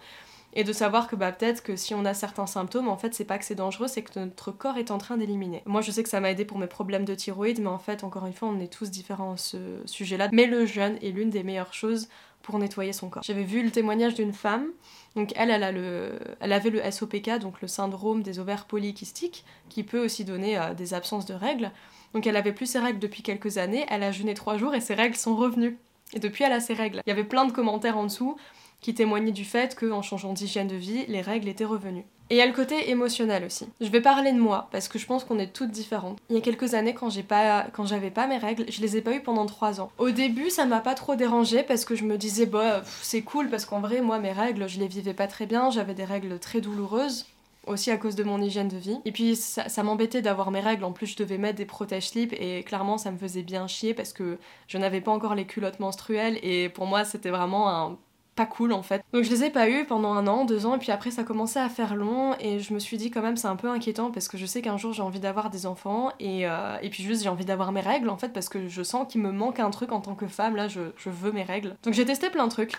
et 0.54 0.64
de 0.64 0.74
savoir 0.74 1.08
que 1.08 1.16
bah 1.16 1.32
peut-être 1.32 1.62
que 1.62 1.76
si 1.76 1.94
on 1.94 2.06
a 2.06 2.14
certains 2.16 2.48
symptômes, 2.48 2.88
en 2.88 2.98
fait, 2.98 3.14
c'est 3.14 3.26
pas 3.26 3.38
que 3.38 3.46
c'est 3.46 3.54
dangereux, 3.54 3.88
c'est 3.88 4.02
que 4.02 4.18
notre 4.18 4.52
corps 4.52 4.78
est 4.78 4.90
en 4.90 4.98
train 4.98 5.18
d'éliminer. 5.18 5.62
Moi, 5.66 5.82
je 5.82 5.92
sais 5.92 6.02
que 6.02 6.10
ça 6.10 6.20
m'a 6.20 6.32
aidé 6.32 6.44
pour 6.44 6.58
mes 6.58 6.68
problèmes 6.68 7.06
de 7.06 7.14
thyroïde, 7.14 7.62
mais 7.62 7.68
en 7.68 7.78
fait, 7.78 8.04
encore 8.04 8.26
une 8.26 8.34
fois, 8.34 8.48
on 8.48 8.60
est 8.60 8.72
tous 8.72 8.90
différents 8.90 9.34
à 9.34 9.38
ce 9.38 9.58
sujet-là. 9.86 10.30
Mais 10.32 10.48
le 10.48 10.66
jeûne 10.66 10.98
est 11.04 11.12
l'une 11.12 11.30
des 11.30 11.44
meilleures 11.44 11.74
choses 11.74 12.10
pour 12.50 12.60
nettoyer 12.60 12.94
son 12.94 13.10
corps. 13.10 13.24
J'avais 13.24 13.44
vu 13.44 13.62
le 13.64 13.70
témoignage 13.70 14.16
d'une 14.16 14.34
femme, 14.34 14.68
donc 15.16 15.32
elle, 15.36 15.52
elle, 15.52 15.76
le, 15.76 16.20
avait 16.42 16.72
le 16.72 16.82
SOPK, 16.90 17.38
donc 17.40 17.62
le 17.62 17.68
syndrome 17.68 18.24
des 18.24 18.40
ovaires 18.40 18.66
polykystiques, 18.66 19.46
qui 19.70 19.84
peut 19.84 20.04
aussi 20.04 20.26
donner 20.26 20.58
euh, 20.58 20.74
des 20.74 20.94
absences 20.94 21.26
de 21.26 21.34
règles. 21.34 21.72
Donc 22.14 22.26
elle 22.26 22.36
avait 22.36 22.54
plus 22.54 22.66
ses 22.66 22.80
règles 22.80 23.00
depuis 23.00 23.22
quelques 23.22 23.60
années, 23.60 23.86
elle 23.90 24.04
a 24.04 24.12
jeûné 24.12 24.34
trois 24.34 24.58
jours 24.58 24.74
et 24.74 24.82
ses 24.82 24.96
règles 24.96 25.16
sont 25.16 25.36
revenues. 25.36 25.78
Et 26.14 26.20
depuis, 26.20 26.44
elle 26.44 26.54
a 26.54 26.60
ses 26.60 26.74
règles. 26.74 27.02
Il 27.06 27.10
y 27.10 27.14
avait 27.14 27.24
plein 27.24 27.46
de 27.46 27.52
commentaires 27.52 27.98
en 27.98 28.06
dessous 28.06 28.36
qui 28.82 28.96
témoignaient 28.96 29.32
du 29.32 29.46
fait 29.46 29.76
qu'en 29.76 30.02
changeant 30.02 30.34
d'hygiène 30.34 30.68
de 30.68 30.76
vie, 30.76 31.06
les 31.08 31.22
règles 31.22 31.48
étaient 31.48 31.66
revenues. 31.66 32.06
Et 32.30 32.36
il 32.36 32.38
y 32.38 32.42
a 32.42 32.46
le 32.46 32.54
côté 32.54 32.90
émotionnel 32.92 33.44
aussi. 33.44 33.68
Je 33.82 33.88
vais 33.88 34.02
parler 34.02 34.32
de 34.32 34.40
moi 34.40 34.68
parce 34.72 34.88
que 34.88 35.00
je 35.00 35.06
pense 35.06 35.24
qu'on 35.24 35.40
est 35.40 35.52
toutes 35.52 35.72
différentes. 35.72 36.20
Il 36.30 36.36
y 36.36 36.38
a 36.38 36.42
quelques 36.42 36.76
années, 36.76 36.94
quand 36.94 37.10
j'ai 37.10 37.24
pas, 37.24 37.68
j'avais 37.86 38.12
pas 38.12 38.28
mes 38.28 38.38
règles, 38.38 38.66
je 38.70 38.82
les 38.82 38.98
ai 38.98 39.02
pas 39.02 39.14
eues 39.14 39.22
pendant 39.22 39.46
trois 39.46 39.82
ans. 39.82 39.92
Au 39.98 40.12
début, 40.12 40.50
ça 40.50 40.66
m'a 40.66 40.80
pas 40.80 40.94
trop 40.94 41.16
dérangé 41.16 41.64
parce 41.64 41.86
que 41.86 41.96
je 41.96 42.04
me 42.04 42.18
disais 42.18 42.46
bah 42.46 42.84
c'est 43.02 43.22
cool 43.22 43.50
parce 43.50 43.66
qu'en 43.66 43.80
vrai, 43.80 44.02
moi 44.02 44.20
mes 44.20 44.32
règles, 44.32 44.70
je 44.70 44.80
les 44.80 44.88
vivais 44.88 45.14
pas 45.14 45.28
très 45.28 45.46
bien. 45.46 45.72
J'avais 45.72 45.96
des 45.96 46.06
règles 46.06 46.38
très 46.40 46.62
douloureuses 46.62 47.26
aussi 47.70 47.92
à 47.92 47.98
cause 47.98 48.16
de 48.16 48.24
mon 48.24 48.42
hygiène 48.42 48.68
de 48.68 48.78
vie. 48.78 48.98
Et 49.06 49.12
puis 49.12 49.36
ça, 49.36 49.84
m'embêtait 49.84 50.22
d'avoir 50.22 50.52
mes 50.52 50.60
règles, 50.60 50.84
en 50.84 50.92
plus 50.92 51.08
je 51.08 51.18
devais 51.18 51.38
mettre 51.38 51.58
des 51.58 51.66
protège-slips 51.66 52.34
et 52.34 52.64
clairement 52.64 52.98
ça 52.98 53.12
me 53.12 53.18
faisait 53.18 53.44
bien 53.44 53.68
chier 53.68 53.94
parce 53.94 54.14
que 54.14 54.38
je 54.68 54.78
n'avais 54.78 55.02
pas 55.02 55.12
encore 55.12 55.36
les 55.36 55.46
culottes 55.46 55.80
menstruelles 55.80 56.40
et 56.42 56.70
pour 56.70 56.86
moi 56.86 57.06
c'était 57.06 57.30
vraiment 57.30 57.70
un 57.70 57.98
cool 58.46 58.74
en 58.74 58.84
fait. 58.84 59.04
Donc 59.14 59.24
je 59.24 59.30
les 59.30 59.46
ai 59.46 59.50
pas 59.50 59.70
eu 59.70 59.86
pendant 59.86 60.14
un 60.14 60.28
an, 60.28 60.46
deux 60.46 60.66
ans, 60.66 60.76
et 60.76 60.80
puis 60.80 60.92
après 60.92 61.12
ça 61.12 61.24
commençait 61.24 61.60
à 61.60 61.70
faire 61.70 61.96
long, 61.96 62.36
et 62.40 62.60
je 62.60 62.74
me 62.74 62.80
suis 62.80 62.98
dit 62.98 63.12
quand 63.12 63.22
même 63.22 63.38
c'est 63.38 63.48
un 63.48 63.56
peu 63.56 63.70
inquiétant 63.70 64.12
parce 64.12 64.28
que 64.28 64.38
je 64.38 64.46
sais 64.46 64.62
qu'un 64.62 64.78
jour 64.78 64.94
j'ai 64.94 65.04
envie 65.04 65.20
d'avoir 65.20 65.50
des 65.50 65.66
enfants, 65.66 66.12
et, 66.20 66.48
euh, 66.48 66.78
et 66.82 66.90
puis 66.90 67.04
juste 67.04 67.24
j'ai 67.24 67.30
envie 67.30 67.46
d'avoir 67.46 67.72
mes 67.72 67.82
règles 67.82 68.10
en 68.10 68.18
fait 68.18 68.30
parce 68.30 68.50
que 68.50 68.68
je 68.68 68.84
sens 68.84 69.08
qu'il 69.12 69.22
me 69.22 69.32
manque 69.32 69.60
un 69.60 69.70
truc 69.70 69.92
en 69.92 70.02
tant 70.02 70.16
que 70.16 70.28
femme, 70.28 70.56
là 70.56 70.68
je, 70.68 70.82
je 70.98 71.10
veux 71.10 71.32
mes 71.32 71.44
règles. 71.44 71.76
Donc 71.84 71.94
j'ai 71.94 72.06
testé 72.06 72.30
plein 72.30 72.46
de 72.46 72.52
trucs. 72.52 72.74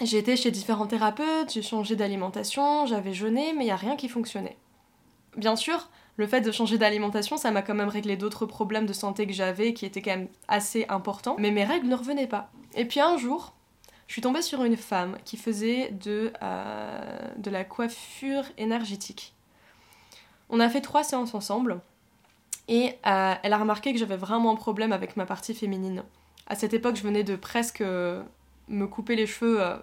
J'ai 0.00 0.18
été 0.18 0.36
chez 0.36 0.50
différents 0.50 0.86
thérapeutes, 0.86 1.52
j'ai 1.52 1.62
changé 1.62 1.96
d'alimentation, 1.96 2.86
j'avais 2.86 3.12
jeûné, 3.12 3.52
mais 3.56 3.64
il 3.64 3.68
y 3.68 3.72
a 3.72 3.76
rien 3.76 3.94
qui 3.94 4.08
fonctionnait. 4.08 4.56
Bien 5.36 5.54
sûr, 5.54 5.90
le 6.16 6.26
fait 6.26 6.40
de 6.40 6.50
changer 6.50 6.78
d'alimentation, 6.78 7.36
ça 7.36 7.50
m'a 7.50 7.62
quand 7.62 7.74
même 7.74 7.88
réglé 7.88 8.16
d'autres 8.16 8.46
problèmes 8.46 8.86
de 8.86 8.92
santé 8.92 9.26
que 9.26 9.32
j'avais 9.32 9.74
qui 9.74 9.86
étaient 9.86 10.02
quand 10.02 10.16
même 10.16 10.28
assez 10.48 10.86
importants, 10.88 11.36
mais 11.38 11.50
mes 11.50 11.64
règles 11.64 11.88
ne 11.88 11.94
revenaient 11.94 12.26
pas. 12.26 12.50
Et 12.74 12.84
puis 12.84 13.00
un 13.00 13.16
jour, 13.16 13.54
je 14.12 14.16
suis 14.16 14.20
tombée 14.20 14.42
sur 14.42 14.62
une 14.62 14.76
femme 14.76 15.16
qui 15.24 15.38
faisait 15.38 15.88
de, 15.90 16.34
euh, 16.42 17.32
de 17.38 17.48
la 17.48 17.64
coiffure 17.64 18.44
énergétique. 18.58 19.32
On 20.50 20.60
a 20.60 20.68
fait 20.68 20.82
trois 20.82 21.02
séances 21.02 21.34
ensemble 21.34 21.80
et 22.68 22.98
euh, 23.06 23.34
elle 23.42 23.52
a 23.54 23.56
remarqué 23.56 23.90
que 23.90 23.98
j'avais 23.98 24.18
vraiment 24.18 24.52
un 24.52 24.54
problème 24.54 24.92
avec 24.92 25.16
ma 25.16 25.24
partie 25.24 25.54
féminine. 25.54 26.02
À 26.46 26.56
cette 26.56 26.74
époque, 26.74 26.96
je 26.96 27.02
venais 27.02 27.24
de 27.24 27.36
presque 27.36 27.80
me 27.80 28.84
couper 28.86 29.16
les 29.16 29.26
cheveux 29.26 29.62
euh, 29.62 29.78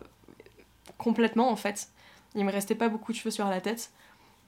complètement 0.99 1.49
en 1.49 1.55
fait. 1.55 1.87
Il 2.35 2.45
me 2.45 2.51
restait 2.51 2.75
pas 2.75 2.87
beaucoup 2.87 3.11
de 3.13 3.17
cheveux 3.17 3.31
sur 3.31 3.47
la 3.47 3.61
tête. 3.61 3.91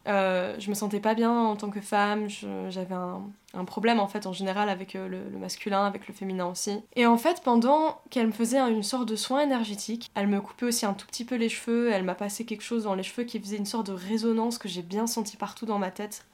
Euh, 0.08 0.56
je 0.58 0.70
me 0.70 0.74
sentais 0.74 1.00
pas 1.00 1.14
bien 1.14 1.32
en 1.32 1.56
tant 1.56 1.70
que 1.70 1.80
femme, 1.80 2.28
j'avais 2.70 2.96
un, 2.96 3.66
problème 3.66 4.00
en 4.00 4.08
fait 4.08 4.26
en 4.26 4.34
général 4.34 4.70
avec 4.70 4.96
euh, 4.96 5.08
le, 5.08 5.38
masculin, 5.38 5.86
avec 5.86 6.08
le 6.08 6.14
féminin 6.14 6.48
aussi. 6.48 6.80
Et 6.96 7.06
en 7.06 7.18
fait, 7.18 7.42
pendant 7.44 8.02
qu'elle 8.10 8.28
me 8.28 8.32
faisait 8.32 8.60
une 8.60 8.84
sorte 8.84 9.08
de 9.08 9.16
soin 9.16 9.42
énergétique, 9.42 10.10
elle 10.16 10.28
me 10.28 10.42
coupait 10.42 10.66
aussi 10.66 10.86
un 10.86 10.94
tout 10.94 11.06
petit 11.06 11.26
peu 11.26 11.36
les 11.36 11.50
cheveux, 11.50 11.92
elle 11.92 12.04
m'a 12.04 12.16
passé 12.16 12.46
quelque 12.46 12.64
chose 12.64 12.86
dans 12.86 12.96
les 12.96 13.04
cheveux 13.04 13.24
qui 13.24 13.40
faisait 13.40 13.58
une 13.58 13.66
sorte 13.66 13.88
de 13.88 13.94
résonance 13.94 14.58
que 14.58 14.68
j'ai 14.68 14.82
bien 14.82 15.06
senti 15.06 15.38
partout 15.38 15.66
dans 15.66 15.78
ma 15.78 15.92
tête. 15.92 16.26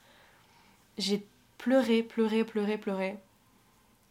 J'ai 0.97 1.25
pleuré, 1.57 2.03
pleuré, 2.03 2.43
pleuré, 2.45 2.77
pleuré. 2.77 3.17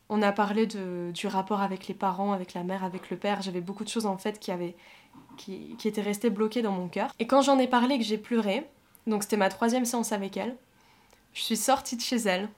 On 0.09 0.23
a 0.23 0.31
parlé 0.31 0.67
de, 0.67 1.11
du 1.13 1.27
rapport 1.27 1.63
avec 1.63 1.89
les 1.89 1.95
parents, 1.95 2.33
avec 2.33 2.55
la 2.55 2.63
mère, 2.63 2.85
avec 2.85 3.11
le 3.11 3.17
père. 3.17 3.43
J'avais 3.43 3.61
beaucoup 3.61 3.83
de 3.83 3.89
choses 3.89 4.07
en 4.07 4.19
fait 4.19 4.39
qui, 4.39 4.53
avaient, 4.53 4.77
qui, 5.37 5.75
qui 5.79 5.89
étaient 5.89 6.03
restées 6.03 6.31
bloquées 6.31 6.63
dans 6.63 6.71
mon 6.71 6.89
cœur. 6.89 7.11
Et 7.19 7.27
quand 7.27 7.43
j'en 7.43 7.59
ai 7.59 7.67
parlé 7.67 7.99
que 7.99 8.05
j'ai 8.05 8.19
pleuré, 8.19 8.65
donc 9.07 9.23
c'était 9.23 9.37
ma 9.37 9.49
troisième 9.49 9.85
séance 9.85 10.13
avec 10.13 10.37
elle. 10.37 10.57
Je 11.35 11.43
suis 11.43 11.57
sortie 11.57 11.97
de 11.97 12.03
chez 12.03 12.17
elle. 12.17 12.49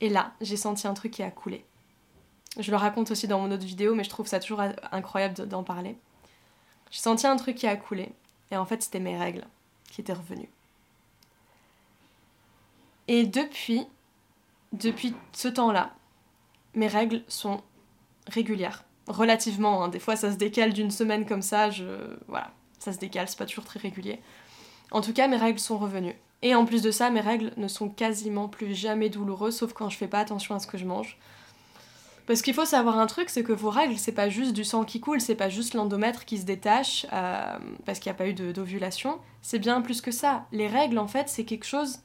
Et 0.00 0.08
là, 0.08 0.32
j'ai 0.40 0.56
senti 0.56 0.86
un 0.86 0.94
truc 0.94 1.12
qui 1.12 1.22
a 1.22 1.30
coulé. 1.30 1.64
Je 2.58 2.70
le 2.70 2.76
raconte 2.76 3.10
aussi 3.10 3.26
dans 3.26 3.40
mon 3.40 3.50
autre 3.50 3.64
vidéo, 3.64 3.94
mais 3.94 4.04
je 4.04 4.10
trouve 4.10 4.26
ça 4.26 4.40
toujours 4.40 4.62
incroyable 4.92 5.48
d'en 5.48 5.64
parler. 5.64 5.96
J'ai 6.90 7.00
senti 7.00 7.26
un 7.26 7.36
truc 7.36 7.56
qui 7.56 7.66
a 7.66 7.76
coulé. 7.76 8.12
Et 8.50 8.56
en 8.56 8.66
fait, 8.66 8.82
c'était 8.82 9.00
mes 9.00 9.18
règles 9.18 9.44
qui 9.90 10.00
étaient 10.00 10.12
revenues. 10.12 10.50
Et 13.08 13.24
depuis, 13.24 13.86
depuis 14.72 15.14
ce 15.32 15.48
temps-là, 15.48 15.94
mes 16.74 16.88
règles 16.88 17.22
sont 17.28 17.62
régulières. 18.28 18.84
Relativement, 19.06 19.84
hein. 19.84 19.88
des 19.88 19.98
fois 19.98 20.16
ça 20.16 20.32
se 20.32 20.36
décale 20.36 20.72
d'une 20.72 20.90
semaine 20.90 21.26
comme 21.26 21.42
ça, 21.42 21.68
voilà, 22.26 22.50
ça 22.78 22.92
se 22.92 22.98
décale, 22.98 23.28
c'est 23.28 23.38
pas 23.38 23.46
toujours 23.46 23.64
très 23.64 23.78
régulier. 23.78 24.20
En 24.90 25.00
tout 25.00 25.12
cas, 25.12 25.28
mes 25.28 25.36
règles 25.36 25.58
sont 25.58 25.78
revenues. 25.78 26.16
Et 26.42 26.54
en 26.54 26.66
plus 26.66 26.82
de 26.82 26.90
ça, 26.90 27.10
mes 27.10 27.20
règles 27.20 27.52
ne 27.56 27.68
sont 27.68 27.88
quasiment 27.88 28.48
plus 28.48 28.74
jamais 28.74 29.08
douloureuses, 29.08 29.56
sauf 29.56 29.72
quand 29.72 29.88
je 29.88 29.96
fais 29.96 30.08
pas 30.08 30.20
attention 30.20 30.54
à 30.54 30.58
ce 30.58 30.66
que 30.66 30.76
je 30.76 30.84
mange. 30.84 31.18
Parce 32.26 32.40
qu'il 32.40 32.54
faut 32.54 32.64
savoir 32.64 32.98
un 32.98 33.06
truc, 33.06 33.28
c'est 33.28 33.42
que 33.42 33.52
vos 33.52 33.70
règles, 33.70 33.96
c'est 33.98 34.12
pas 34.12 34.28
juste 34.28 34.52
du 34.52 34.64
sang 34.64 34.84
qui 34.84 35.00
coule, 35.00 35.20
c'est 35.20 35.34
pas 35.34 35.50
juste 35.50 35.74
l'endomètre 35.74 36.24
qui 36.24 36.38
se 36.38 36.44
détache 36.44 37.06
euh, 37.12 37.58
parce 37.84 37.98
qu'il 37.98 38.10
n'y 38.10 38.14
a 38.14 38.18
pas 38.18 38.28
eu 38.28 38.34
d'ovulation, 38.34 39.18
c'est 39.42 39.58
bien 39.58 39.82
plus 39.82 40.00
que 40.00 40.10
ça. 40.10 40.46
Les 40.50 40.66
règles, 40.66 40.98
en 40.98 41.06
fait, 41.06 41.28
c'est 41.28 41.44
quelque 41.44 41.66
chose 41.66 41.98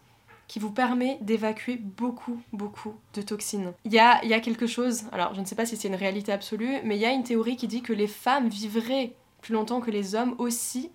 qui 0.48 0.60
vous 0.60 0.72
permet 0.72 1.20
d'évacuer 1.22 1.78
beaucoup, 1.78 2.42
beaucoup 2.52 2.96
de 3.14 3.22
toxines. 3.22 3.72
Il 3.86 3.94
y 3.94 4.00
a, 4.00 4.24
y 4.26 4.34
a 4.34 4.40
quelque 4.40 4.68
chose, 4.68 5.04
alors 5.12 5.36
je 5.36 5.42
ne 5.42 5.46
sais 5.46 5.56
pas 5.56 5.66
si 5.66 5.78
c'est 5.78 5.88
une 5.88 5.96
réalité 5.96 6.32
absolue, 6.32 6.80
mais 6.84 6.98
il 6.98 7.02
y 7.02 7.06
a 7.06 7.12
une 7.12 7.24
théorie 7.24 7.56
qui 7.56 7.68
dit 7.68 7.82
que 7.82 7.94
les 7.94 8.08
femmes 8.08 8.50
vivraient 8.50 9.14
plus 9.42 9.54
longtemps 9.54 9.80
que 9.80 9.92
les 9.92 10.16
hommes 10.16 10.36
aussi 10.38 10.90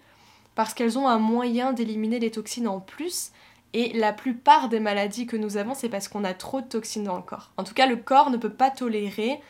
parce 0.54 0.74
qu'elles 0.74 0.98
ont 0.98 1.08
un 1.08 1.18
moyen 1.18 1.72
d'éliminer 1.72 2.18
les 2.18 2.30
toxines 2.30 2.68
en 2.68 2.80
plus 2.80 3.30
et 3.72 3.92
la 3.92 4.12
plupart 4.12 4.68
des 4.68 4.80
maladies 4.80 5.26
que 5.26 5.36
nous 5.36 5.56
avons, 5.56 5.74
c'est 5.74 5.88
parce 5.88 6.06
qu'on 6.06 6.22
a 6.24 6.32
trop 6.32 6.60
de 6.60 6.66
toxines 6.66 7.04
dans 7.04 7.16
le 7.16 7.22
corps. 7.22 7.50
En 7.56 7.64
tout 7.64 7.74
cas, 7.74 7.86
le 7.86 7.96
corps 7.96 8.30
ne 8.30 8.36
peut 8.36 8.52
pas 8.52 8.70
tolérer 8.70 9.40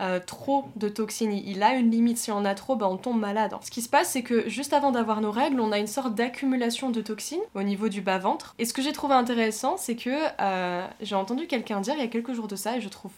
euh, 0.00 0.18
trop 0.18 0.64
de 0.76 0.88
toxines. 0.88 1.32
Il 1.32 1.62
a 1.62 1.74
une 1.74 1.90
limite. 1.90 2.18
Si 2.18 2.32
on 2.32 2.44
a 2.44 2.54
trop, 2.54 2.74
ben 2.74 2.86
on 2.86 2.96
tombe 2.96 3.20
malade. 3.20 3.54
Ce 3.60 3.70
qui 3.70 3.82
se 3.82 3.88
passe, 3.88 4.10
c'est 4.10 4.22
que 4.22 4.48
juste 4.48 4.72
avant 4.72 4.90
d'avoir 4.90 5.20
nos 5.20 5.30
règles, 5.30 5.60
on 5.60 5.72
a 5.72 5.78
une 5.78 5.86
sorte 5.86 6.14
d'accumulation 6.14 6.90
de 6.90 7.00
toxines 7.00 7.42
au 7.54 7.62
niveau 7.62 7.88
du 7.88 8.00
bas-ventre. 8.00 8.54
Et 8.58 8.64
ce 8.64 8.72
que 8.72 8.82
j'ai 8.82 8.92
trouvé 8.92 9.14
intéressant, 9.14 9.76
c'est 9.76 9.96
que 9.96 10.10
euh, 10.40 10.86
j'ai 11.00 11.14
entendu 11.14 11.46
quelqu'un 11.46 11.80
dire 11.80 11.94
il 11.94 12.00
y 12.00 12.04
a 12.04 12.08
quelques 12.08 12.32
jours 12.32 12.48
de 12.48 12.56
ça, 12.56 12.76
et 12.76 12.80
je 12.80 12.88
trouve 12.88 13.12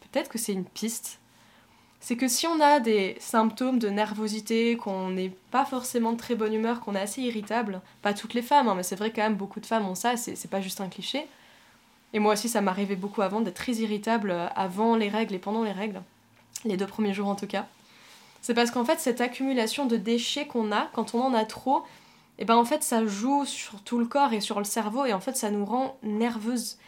peut-être 0.00 0.28
que 0.28 0.38
c'est 0.38 0.52
une 0.52 0.64
piste 0.66 1.18
c'est 2.00 2.16
que 2.16 2.28
si 2.28 2.46
on 2.46 2.60
a 2.60 2.80
des 2.80 3.16
symptômes 3.18 3.78
de 3.78 3.88
nervosité, 3.88 4.76
qu'on 4.76 5.10
n'est 5.10 5.32
pas 5.50 5.64
forcément 5.64 6.12
de 6.12 6.18
très 6.18 6.34
bonne 6.34 6.54
humeur, 6.54 6.80
qu'on 6.80 6.94
est 6.94 7.00
assez 7.00 7.22
irritable, 7.22 7.80
pas 8.02 8.14
toutes 8.14 8.34
les 8.34 8.42
femmes, 8.42 8.68
hein, 8.68 8.74
mais 8.74 8.82
c'est 8.82 8.96
vrai 8.96 9.12
quand 9.12 9.22
même 9.22 9.34
beaucoup 9.34 9.60
de 9.60 9.66
femmes 9.66 9.86
ont 9.86 9.94
ça, 9.94 10.16
c'est 10.16 10.50
pas 10.50 10.60
juste 10.60 10.80
un 10.80 10.88
cliché. 10.88 11.26
Et 12.12 12.20
moi 12.20 12.34
aussi 12.34 12.48
ça 12.48 12.60
m'arrivait 12.60 12.96
beaucoup 12.96 13.22
avant 13.22 13.40
d'être 13.40 13.56
très 13.56 13.74
irritable 13.74 14.34
avant 14.54 14.96
les 14.96 15.08
règles 15.08 15.34
et 15.34 15.38
pendant 15.38 15.62
les 15.62 15.72
règles, 15.72 16.00
les 16.64 16.76
deux 16.76 16.86
premiers 16.86 17.14
jours 17.14 17.28
en 17.28 17.34
tout 17.34 17.46
cas. 17.46 17.66
C'est 18.40 18.54
parce 18.54 18.70
qu'en 18.70 18.84
fait 18.84 19.00
cette 19.00 19.20
accumulation 19.20 19.86
de 19.86 19.96
déchets 19.96 20.46
qu'on 20.46 20.72
a, 20.72 20.88
quand 20.94 21.14
on 21.14 21.22
en 21.22 21.34
a 21.34 21.44
trop, 21.44 21.80
et 22.38 22.42
eh 22.42 22.44
ben 22.44 22.54
en 22.54 22.64
fait 22.64 22.84
ça 22.84 23.04
joue 23.04 23.44
sur 23.44 23.82
tout 23.82 23.98
le 23.98 24.06
corps 24.06 24.32
et 24.32 24.40
sur 24.40 24.58
le 24.58 24.64
cerveau 24.64 25.04
et 25.04 25.12
en 25.12 25.20
fait 25.20 25.36
ça 25.36 25.50
nous 25.50 25.64
rend 25.64 25.98
nerveuses. 26.04 26.78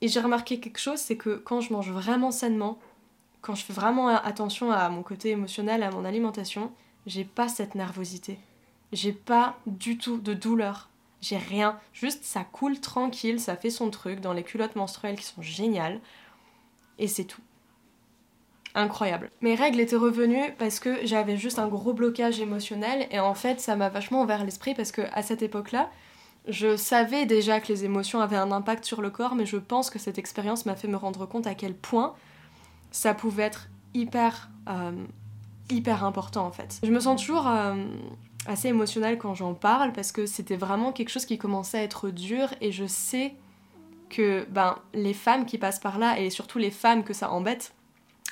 Et 0.00 0.08
j'ai 0.08 0.20
remarqué 0.20 0.58
quelque 0.58 0.80
chose, 0.80 0.98
c'est 0.98 1.16
que 1.16 1.36
quand 1.36 1.60
je 1.60 1.72
mange 1.72 1.90
vraiment 1.90 2.32
sainement, 2.32 2.78
quand 3.44 3.54
je 3.54 3.62
fais 3.62 3.74
vraiment 3.74 4.08
attention 4.08 4.72
à 4.72 4.88
mon 4.88 5.02
côté 5.02 5.28
émotionnel, 5.28 5.82
à 5.82 5.90
mon 5.90 6.06
alimentation, 6.06 6.72
j'ai 7.06 7.24
pas 7.24 7.46
cette 7.46 7.74
nervosité. 7.74 8.38
J'ai 8.92 9.12
pas 9.12 9.58
du 9.66 9.98
tout 9.98 10.16
de 10.16 10.32
douleur. 10.32 10.88
J'ai 11.20 11.36
rien. 11.36 11.78
Juste 11.92 12.24
ça 12.24 12.42
coule 12.42 12.80
tranquille, 12.80 13.38
ça 13.38 13.54
fait 13.54 13.68
son 13.68 13.90
truc 13.90 14.20
dans 14.20 14.32
les 14.32 14.44
culottes 14.44 14.76
menstruelles 14.76 15.16
qui 15.16 15.26
sont 15.26 15.42
géniales. 15.42 16.00
Et 16.98 17.06
c'est 17.06 17.24
tout. 17.24 17.42
Incroyable. 18.74 19.30
Mes 19.42 19.54
règles 19.54 19.80
étaient 19.80 19.94
revenues 19.94 20.54
parce 20.58 20.80
que 20.80 21.04
j'avais 21.04 21.36
juste 21.36 21.58
un 21.58 21.68
gros 21.68 21.92
blocage 21.92 22.40
émotionnel 22.40 23.06
et 23.10 23.20
en 23.20 23.34
fait 23.34 23.60
ça 23.60 23.76
m'a 23.76 23.90
vachement 23.90 24.22
ouvert 24.22 24.42
l'esprit 24.42 24.74
parce 24.74 24.90
que 24.90 25.02
à 25.12 25.22
cette 25.22 25.42
époque-là, 25.42 25.90
je 26.48 26.78
savais 26.78 27.26
déjà 27.26 27.60
que 27.60 27.68
les 27.68 27.84
émotions 27.84 28.22
avaient 28.22 28.36
un 28.36 28.52
impact 28.52 28.86
sur 28.86 29.02
le 29.02 29.10
corps, 29.10 29.34
mais 29.34 29.44
je 29.44 29.58
pense 29.58 29.90
que 29.90 29.98
cette 29.98 30.18
expérience 30.18 30.64
m'a 30.64 30.76
fait 30.76 30.88
me 30.88 30.96
rendre 30.96 31.26
compte 31.26 31.46
à 31.46 31.54
quel 31.54 31.74
point 31.74 32.14
ça 32.94 33.12
pouvait 33.12 33.42
être 33.42 33.68
hyper, 33.92 34.48
euh, 34.68 34.92
hyper 35.68 36.04
important 36.04 36.46
en 36.46 36.52
fait. 36.52 36.78
Je 36.84 36.90
me 36.90 37.00
sens 37.00 37.20
toujours 37.20 37.48
euh, 37.48 37.74
assez 38.46 38.68
émotionnelle 38.68 39.18
quand 39.18 39.34
j'en 39.34 39.52
parle 39.52 39.92
parce 39.92 40.12
que 40.12 40.26
c'était 40.26 40.54
vraiment 40.54 40.92
quelque 40.92 41.08
chose 41.08 41.26
qui 41.26 41.36
commençait 41.36 41.78
à 41.78 41.82
être 41.82 42.10
dur 42.10 42.54
et 42.60 42.70
je 42.70 42.86
sais 42.86 43.34
que 44.10 44.46
ben, 44.48 44.78
les 44.94 45.12
femmes 45.12 45.44
qui 45.44 45.58
passent 45.58 45.80
par 45.80 45.98
là 45.98 46.20
et 46.20 46.30
surtout 46.30 46.58
les 46.58 46.70
femmes 46.70 47.02
que 47.02 47.12
ça 47.12 47.32
embête 47.32 47.74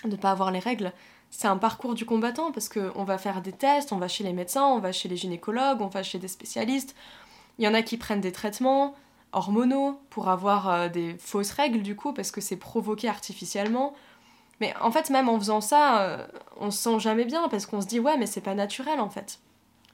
de 0.04 0.10
ne 0.10 0.16
pas 0.16 0.30
avoir 0.30 0.52
les 0.52 0.60
règles, 0.60 0.92
c'est 1.30 1.48
un 1.48 1.56
parcours 1.56 1.94
du 1.94 2.06
combattant 2.06 2.52
parce 2.52 2.68
qu'on 2.68 3.02
va 3.02 3.18
faire 3.18 3.42
des 3.42 3.52
tests, 3.52 3.92
on 3.92 3.98
va 3.98 4.06
chez 4.06 4.22
les 4.22 4.32
médecins, 4.32 4.66
on 4.66 4.78
va 4.78 4.92
chez 4.92 5.08
les 5.08 5.16
gynécologues, 5.16 5.80
on 5.80 5.88
va 5.88 6.04
chez 6.04 6.20
des 6.20 6.28
spécialistes. 6.28 6.94
Il 7.58 7.64
y 7.64 7.68
en 7.68 7.74
a 7.74 7.82
qui 7.82 7.96
prennent 7.96 8.20
des 8.20 8.32
traitements 8.32 8.94
hormonaux 9.32 9.98
pour 10.08 10.28
avoir 10.28 10.68
euh, 10.68 10.88
des 10.88 11.16
fausses 11.18 11.50
règles 11.50 11.82
du 11.82 11.96
coup 11.96 12.12
parce 12.12 12.30
que 12.30 12.40
c'est 12.40 12.56
provoqué 12.56 13.08
artificiellement. 13.08 13.92
Mais 14.62 14.72
en 14.80 14.92
fait, 14.92 15.10
même 15.10 15.28
en 15.28 15.40
faisant 15.40 15.60
ça, 15.60 16.02
euh, 16.02 16.24
on 16.56 16.70
se 16.70 16.78
sent 16.78 17.00
jamais 17.00 17.24
bien 17.24 17.48
parce 17.48 17.66
qu'on 17.66 17.80
se 17.80 17.88
dit 17.88 17.98
ouais, 17.98 18.16
mais 18.16 18.26
c'est 18.26 18.40
pas 18.40 18.54
naturel 18.54 19.00
en 19.00 19.10
fait. 19.10 19.40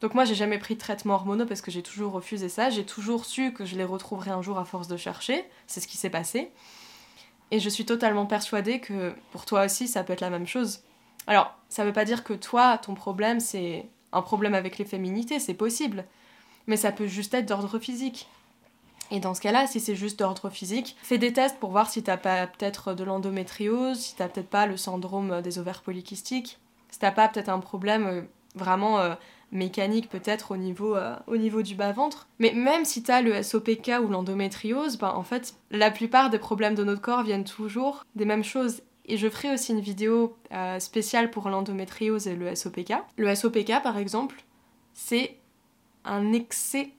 Donc 0.02 0.12
moi, 0.12 0.26
j'ai 0.26 0.34
jamais 0.34 0.58
pris 0.58 0.74
de 0.74 0.78
traitement 0.78 1.14
hormonaux 1.14 1.46
parce 1.46 1.62
que 1.62 1.70
j'ai 1.70 1.82
toujours 1.82 2.12
refusé 2.12 2.50
ça. 2.50 2.68
J'ai 2.68 2.84
toujours 2.84 3.24
su 3.24 3.54
que 3.54 3.64
je 3.64 3.76
les 3.76 3.84
retrouverais 3.84 4.30
un 4.30 4.42
jour 4.42 4.58
à 4.58 4.66
force 4.66 4.86
de 4.86 4.98
chercher. 4.98 5.42
C'est 5.66 5.80
ce 5.80 5.88
qui 5.88 5.96
s'est 5.96 6.10
passé. 6.10 6.50
Et 7.50 7.60
je 7.60 7.68
suis 7.70 7.86
totalement 7.86 8.26
persuadée 8.26 8.78
que 8.78 9.14
pour 9.32 9.46
toi 9.46 9.64
aussi, 9.64 9.88
ça 9.88 10.04
peut 10.04 10.12
être 10.12 10.20
la 10.20 10.28
même 10.28 10.46
chose. 10.46 10.82
Alors, 11.26 11.56
ça 11.70 11.86
veut 11.86 11.94
pas 11.94 12.04
dire 12.04 12.22
que 12.22 12.34
toi, 12.34 12.76
ton 12.76 12.92
problème, 12.92 13.40
c'est 13.40 13.86
un 14.12 14.20
problème 14.20 14.52
avec 14.52 14.76
les 14.76 14.84
féminités, 14.84 15.40
c'est 15.40 15.54
possible. 15.54 16.04
Mais 16.66 16.76
ça 16.76 16.92
peut 16.92 17.06
juste 17.06 17.32
être 17.32 17.46
d'ordre 17.46 17.78
physique. 17.78 18.28
Et 19.10 19.20
dans 19.20 19.34
ce 19.34 19.40
cas-là, 19.40 19.66
si 19.66 19.80
c'est 19.80 19.96
juste 19.96 20.18
d'ordre 20.18 20.50
physique, 20.50 20.96
fais 21.02 21.18
des 21.18 21.32
tests 21.32 21.58
pour 21.58 21.70
voir 21.70 21.88
si 21.88 22.02
t'as 22.02 22.16
pas 22.16 22.46
peut-être 22.46 22.94
de 22.94 23.04
l'endométriose, 23.04 23.98
si 23.98 24.16
t'as 24.16 24.28
peut-être 24.28 24.50
pas 24.50 24.66
le 24.66 24.76
syndrome 24.76 25.40
des 25.40 25.58
ovaires 25.58 25.82
polykystiques, 25.82 26.58
si 26.90 26.98
t'as 26.98 27.10
pas 27.10 27.28
peut-être 27.28 27.48
un 27.48 27.60
problème 27.60 28.06
euh, 28.06 28.22
vraiment 28.54 29.00
euh, 29.00 29.14
mécanique 29.50 30.08
peut-être 30.10 30.52
au 30.52 30.56
niveau, 30.56 30.94
euh, 30.96 31.16
au 31.26 31.36
niveau 31.36 31.62
du 31.62 31.74
bas-ventre. 31.74 32.28
Mais 32.38 32.52
même 32.52 32.84
si 32.84 33.02
t'as 33.02 33.22
le 33.22 33.42
SOPK 33.42 33.92
ou 34.02 34.08
l'endométriose, 34.08 34.98
ben 34.98 35.12
en 35.14 35.22
fait, 35.22 35.54
la 35.70 35.90
plupart 35.90 36.30
des 36.30 36.38
problèmes 36.38 36.74
de 36.74 36.84
notre 36.84 37.00
corps 37.00 37.22
viennent 37.22 37.44
toujours 37.44 38.04
des 38.14 38.24
mêmes 38.24 38.44
choses. 38.44 38.82
Et 39.06 39.16
je 39.16 39.28
ferai 39.30 39.54
aussi 39.54 39.72
une 39.72 39.80
vidéo 39.80 40.36
spéciale 40.80 41.30
pour 41.30 41.48
l'endométriose 41.48 42.26
et 42.26 42.36
le 42.36 42.54
SOPK. 42.54 42.92
Le 43.16 43.34
SOPK, 43.34 43.82
par 43.82 43.96
exemple, 43.96 44.44
c'est 44.92 45.38
un 46.04 46.34
excès 46.34 46.90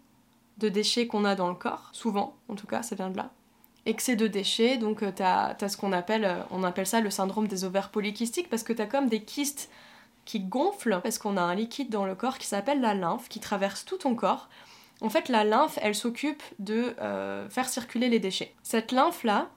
de 0.59 0.69
déchets 0.69 1.07
qu'on 1.07 1.25
a 1.25 1.35
dans 1.35 1.49
le 1.49 1.55
corps, 1.55 1.89
souvent 1.93 2.35
en 2.47 2.55
tout 2.55 2.67
cas, 2.67 2.83
ça 2.83 2.95
vient 2.95 3.09
de 3.09 3.17
là. 3.17 3.31
Excès 3.85 4.15
de 4.15 4.27
déchets, 4.27 4.77
donc 4.77 5.01
euh, 5.03 5.11
t'as 5.15 5.55
as 5.59 5.69
ce 5.69 5.77
qu'on 5.77 5.93
appelle, 5.93 6.25
euh, 6.25 6.43
on 6.51 6.63
appelle 6.63 6.85
ça 6.85 6.99
le 6.99 7.09
syndrome 7.09 7.47
des 7.47 7.63
ovaires 7.63 7.89
polykystiques 7.89 8.49
parce 8.49 8.63
que 8.63 8.73
t'as 8.73 8.85
comme 8.85 9.07
des 9.07 9.23
kystes 9.23 9.69
qui 10.25 10.41
gonflent 10.41 10.99
parce 11.01 11.17
qu'on 11.17 11.37
a 11.37 11.41
un 11.41 11.55
liquide 11.55 11.89
dans 11.89 12.05
le 12.05 12.13
corps 12.13 12.37
qui 12.37 12.45
s'appelle 12.45 12.81
la 12.81 12.93
lymphe 12.93 13.29
qui 13.29 13.39
traverse 13.39 13.85
tout 13.85 13.97
ton 13.97 14.15
corps. 14.15 14.49
En 15.01 15.09
fait, 15.09 15.29
la 15.29 15.45
lymphe, 15.45 15.79
elle 15.81 15.95
s'occupe 15.95 16.43
de 16.59 16.93
euh, 17.01 17.49
faire 17.49 17.69
circuler 17.69 18.09
les 18.09 18.19
déchets. 18.19 18.53
Cette 18.61 18.91
lymphe-là, 18.91 19.49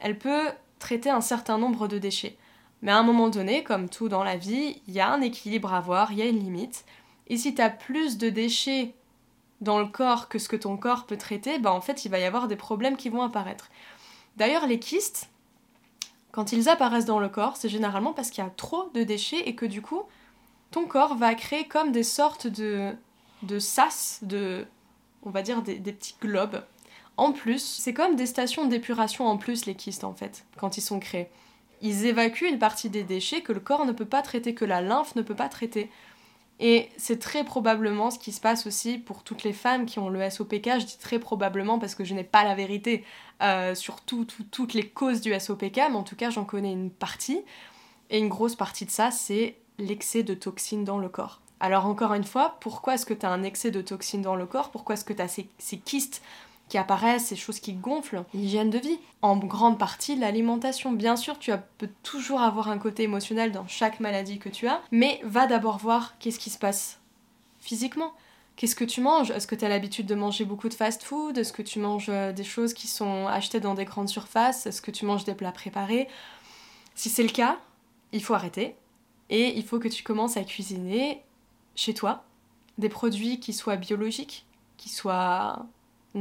elle 0.00 0.16
peut 0.16 0.46
traiter 0.78 1.10
un 1.10 1.20
certain 1.20 1.58
nombre 1.58 1.88
de 1.88 1.98
déchets. 1.98 2.36
Mais 2.80 2.92
à 2.92 2.98
un 2.98 3.02
moment 3.02 3.28
donné, 3.28 3.64
comme 3.64 3.88
tout 3.88 4.08
dans 4.08 4.22
la 4.22 4.36
vie, 4.36 4.80
il 4.86 4.94
y 4.94 5.00
a 5.00 5.10
un 5.10 5.20
équilibre 5.20 5.74
à 5.74 5.78
avoir, 5.78 6.12
il 6.12 6.18
y 6.18 6.22
a 6.22 6.26
une 6.26 6.38
limite. 6.38 6.84
Et 7.26 7.36
si 7.36 7.54
tu 7.54 7.60
as 7.60 7.70
plus 7.70 8.18
de 8.18 8.30
déchets 8.30 8.94
dans 9.60 9.78
le 9.78 9.86
corps 9.86 10.28
que 10.28 10.38
ce 10.38 10.48
que 10.48 10.56
ton 10.56 10.76
corps 10.76 11.06
peut 11.06 11.16
traiter, 11.16 11.58
bah 11.58 11.72
en 11.72 11.80
fait 11.80 12.04
il 12.04 12.10
va 12.10 12.18
y 12.18 12.24
avoir 12.24 12.48
des 12.48 12.56
problèmes 12.56 12.96
qui 12.96 13.08
vont 13.08 13.22
apparaître. 13.22 13.70
D'ailleurs 14.36 14.66
les 14.66 14.78
kystes, 14.78 15.28
quand 16.30 16.52
ils 16.52 16.68
apparaissent 16.68 17.06
dans 17.06 17.18
le 17.18 17.28
corps, 17.28 17.56
c'est 17.56 17.68
généralement 17.68 18.12
parce 18.12 18.30
qu'il 18.30 18.44
y 18.44 18.46
a 18.46 18.50
trop 18.50 18.90
de 18.94 19.02
déchets 19.02 19.48
et 19.48 19.54
que 19.54 19.66
du 19.66 19.82
coup 19.82 20.02
ton 20.70 20.86
corps 20.86 21.16
va 21.16 21.34
créer 21.34 21.66
comme 21.66 21.92
des 21.92 22.02
sortes 22.02 22.46
de, 22.46 22.94
de 23.42 23.58
sas, 23.58 24.20
de, 24.22 24.66
on 25.22 25.30
va 25.30 25.42
dire 25.42 25.62
des, 25.62 25.78
des 25.78 25.92
petits 25.92 26.14
globes. 26.20 26.62
En 27.16 27.32
plus, 27.32 27.62
c'est 27.62 27.94
comme 27.94 28.14
des 28.14 28.26
stations 28.26 28.66
d'épuration 28.66 29.26
en 29.26 29.38
plus 29.38 29.66
les 29.66 29.74
kystes 29.74 30.04
en 30.04 30.12
fait, 30.12 30.44
quand 30.56 30.76
ils 30.76 30.82
sont 30.82 31.00
créés. 31.00 31.28
Ils 31.80 32.06
évacuent 32.06 32.48
une 32.48 32.58
partie 32.58 32.90
des 32.90 33.02
déchets 33.02 33.40
que 33.40 33.52
le 33.52 33.60
corps 33.60 33.86
ne 33.86 33.92
peut 33.92 34.04
pas 34.04 34.22
traiter, 34.22 34.54
que 34.54 34.64
la 34.64 34.80
lymphe 34.80 35.14
ne 35.16 35.22
peut 35.22 35.34
pas 35.34 35.48
traiter. 35.48 35.90
Et 36.60 36.88
c'est 36.96 37.20
très 37.20 37.44
probablement 37.44 38.10
ce 38.10 38.18
qui 38.18 38.32
se 38.32 38.40
passe 38.40 38.66
aussi 38.66 38.98
pour 38.98 39.22
toutes 39.22 39.44
les 39.44 39.52
femmes 39.52 39.86
qui 39.86 39.98
ont 39.98 40.08
le 40.08 40.28
SOPK. 40.28 40.80
Je 40.80 40.86
dis 40.86 40.98
très 40.98 41.18
probablement 41.18 41.78
parce 41.78 41.94
que 41.94 42.04
je 42.04 42.14
n'ai 42.14 42.24
pas 42.24 42.42
la 42.42 42.54
vérité 42.54 43.04
euh, 43.42 43.74
sur 43.74 44.00
toutes 44.00 44.74
les 44.74 44.88
causes 44.88 45.20
du 45.20 45.38
SOPK, 45.38 45.76
mais 45.76 45.96
en 45.96 46.02
tout 46.02 46.16
cas 46.16 46.30
j'en 46.30 46.44
connais 46.44 46.72
une 46.72 46.90
partie. 46.90 47.42
Et 48.10 48.18
une 48.18 48.28
grosse 48.28 48.56
partie 48.56 48.86
de 48.86 48.90
ça, 48.90 49.10
c'est 49.10 49.56
l'excès 49.78 50.22
de 50.22 50.34
toxines 50.34 50.84
dans 50.84 50.98
le 50.98 51.08
corps. 51.08 51.40
Alors 51.60 51.86
encore 51.86 52.14
une 52.14 52.24
fois, 52.24 52.56
pourquoi 52.60 52.94
est-ce 52.94 53.06
que 53.06 53.14
tu 53.14 53.26
as 53.26 53.30
un 53.30 53.42
excès 53.42 53.70
de 53.70 53.80
toxines 53.80 54.22
dans 54.22 54.36
le 54.36 54.46
corps? 54.46 54.70
Pourquoi 54.70 54.94
est-ce 54.94 55.04
que 55.04 55.12
tu 55.12 55.22
as 55.22 55.28
ces 55.28 55.78
kystes 55.78 56.22
qui 56.68 56.78
apparaissent, 56.78 57.26
ces 57.26 57.36
choses 57.36 57.60
qui 57.60 57.72
gonflent, 57.72 58.24
l'hygiène 58.34 58.70
de 58.70 58.78
vie. 58.78 58.98
En 59.22 59.36
grande 59.36 59.78
partie, 59.78 60.16
l'alimentation. 60.16 60.92
Bien 60.92 61.16
sûr, 61.16 61.38
tu 61.38 61.52
peux 61.78 61.88
toujours 62.02 62.40
avoir 62.40 62.68
un 62.68 62.78
côté 62.78 63.04
émotionnel 63.04 63.52
dans 63.52 63.66
chaque 63.66 64.00
maladie 64.00 64.38
que 64.38 64.48
tu 64.48 64.68
as, 64.68 64.80
mais 64.90 65.20
va 65.24 65.46
d'abord 65.46 65.78
voir 65.78 66.18
qu'est-ce 66.18 66.38
qui 66.38 66.50
se 66.50 66.58
passe 66.58 67.00
physiquement. 67.60 68.12
Qu'est-ce 68.56 68.74
que 68.74 68.84
tu 68.84 69.00
manges? 69.00 69.30
Est-ce 69.30 69.46
que 69.46 69.54
tu 69.54 69.64
as 69.64 69.68
l'habitude 69.68 70.06
de 70.06 70.16
manger 70.16 70.44
beaucoup 70.44 70.68
de 70.68 70.74
fast-food? 70.74 71.38
Est-ce 71.38 71.52
que 71.52 71.62
tu 71.62 71.78
manges 71.78 72.08
euh, 72.08 72.32
des 72.32 72.42
choses 72.42 72.74
qui 72.74 72.88
sont 72.88 73.28
achetées 73.28 73.60
dans 73.60 73.74
des 73.74 73.84
grandes 73.84 74.08
surfaces? 74.08 74.66
Est-ce 74.66 74.82
que 74.82 74.90
tu 74.90 75.06
manges 75.06 75.24
des 75.24 75.34
plats 75.34 75.52
préparés? 75.52 76.08
Si 76.96 77.08
c'est 77.08 77.22
le 77.22 77.28
cas, 77.28 77.58
il 78.10 78.22
faut 78.22 78.34
arrêter 78.34 78.74
et 79.30 79.56
il 79.56 79.64
faut 79.64 79.78
que 79.78 79.86
tu 79.86 80.02
commences 80.02 80.36
à 80.36 80.42
cuisiner 80.42 81.22
chez 81.76 81.94
toi 81.94 82.24
des 82.78 82.88
produits 82.88 83.38
qui 83.38 83.52
soient 83.52 83.76
biologiques, 83.76 84.44
qui 84.76 84.88
soient 84.88 85.66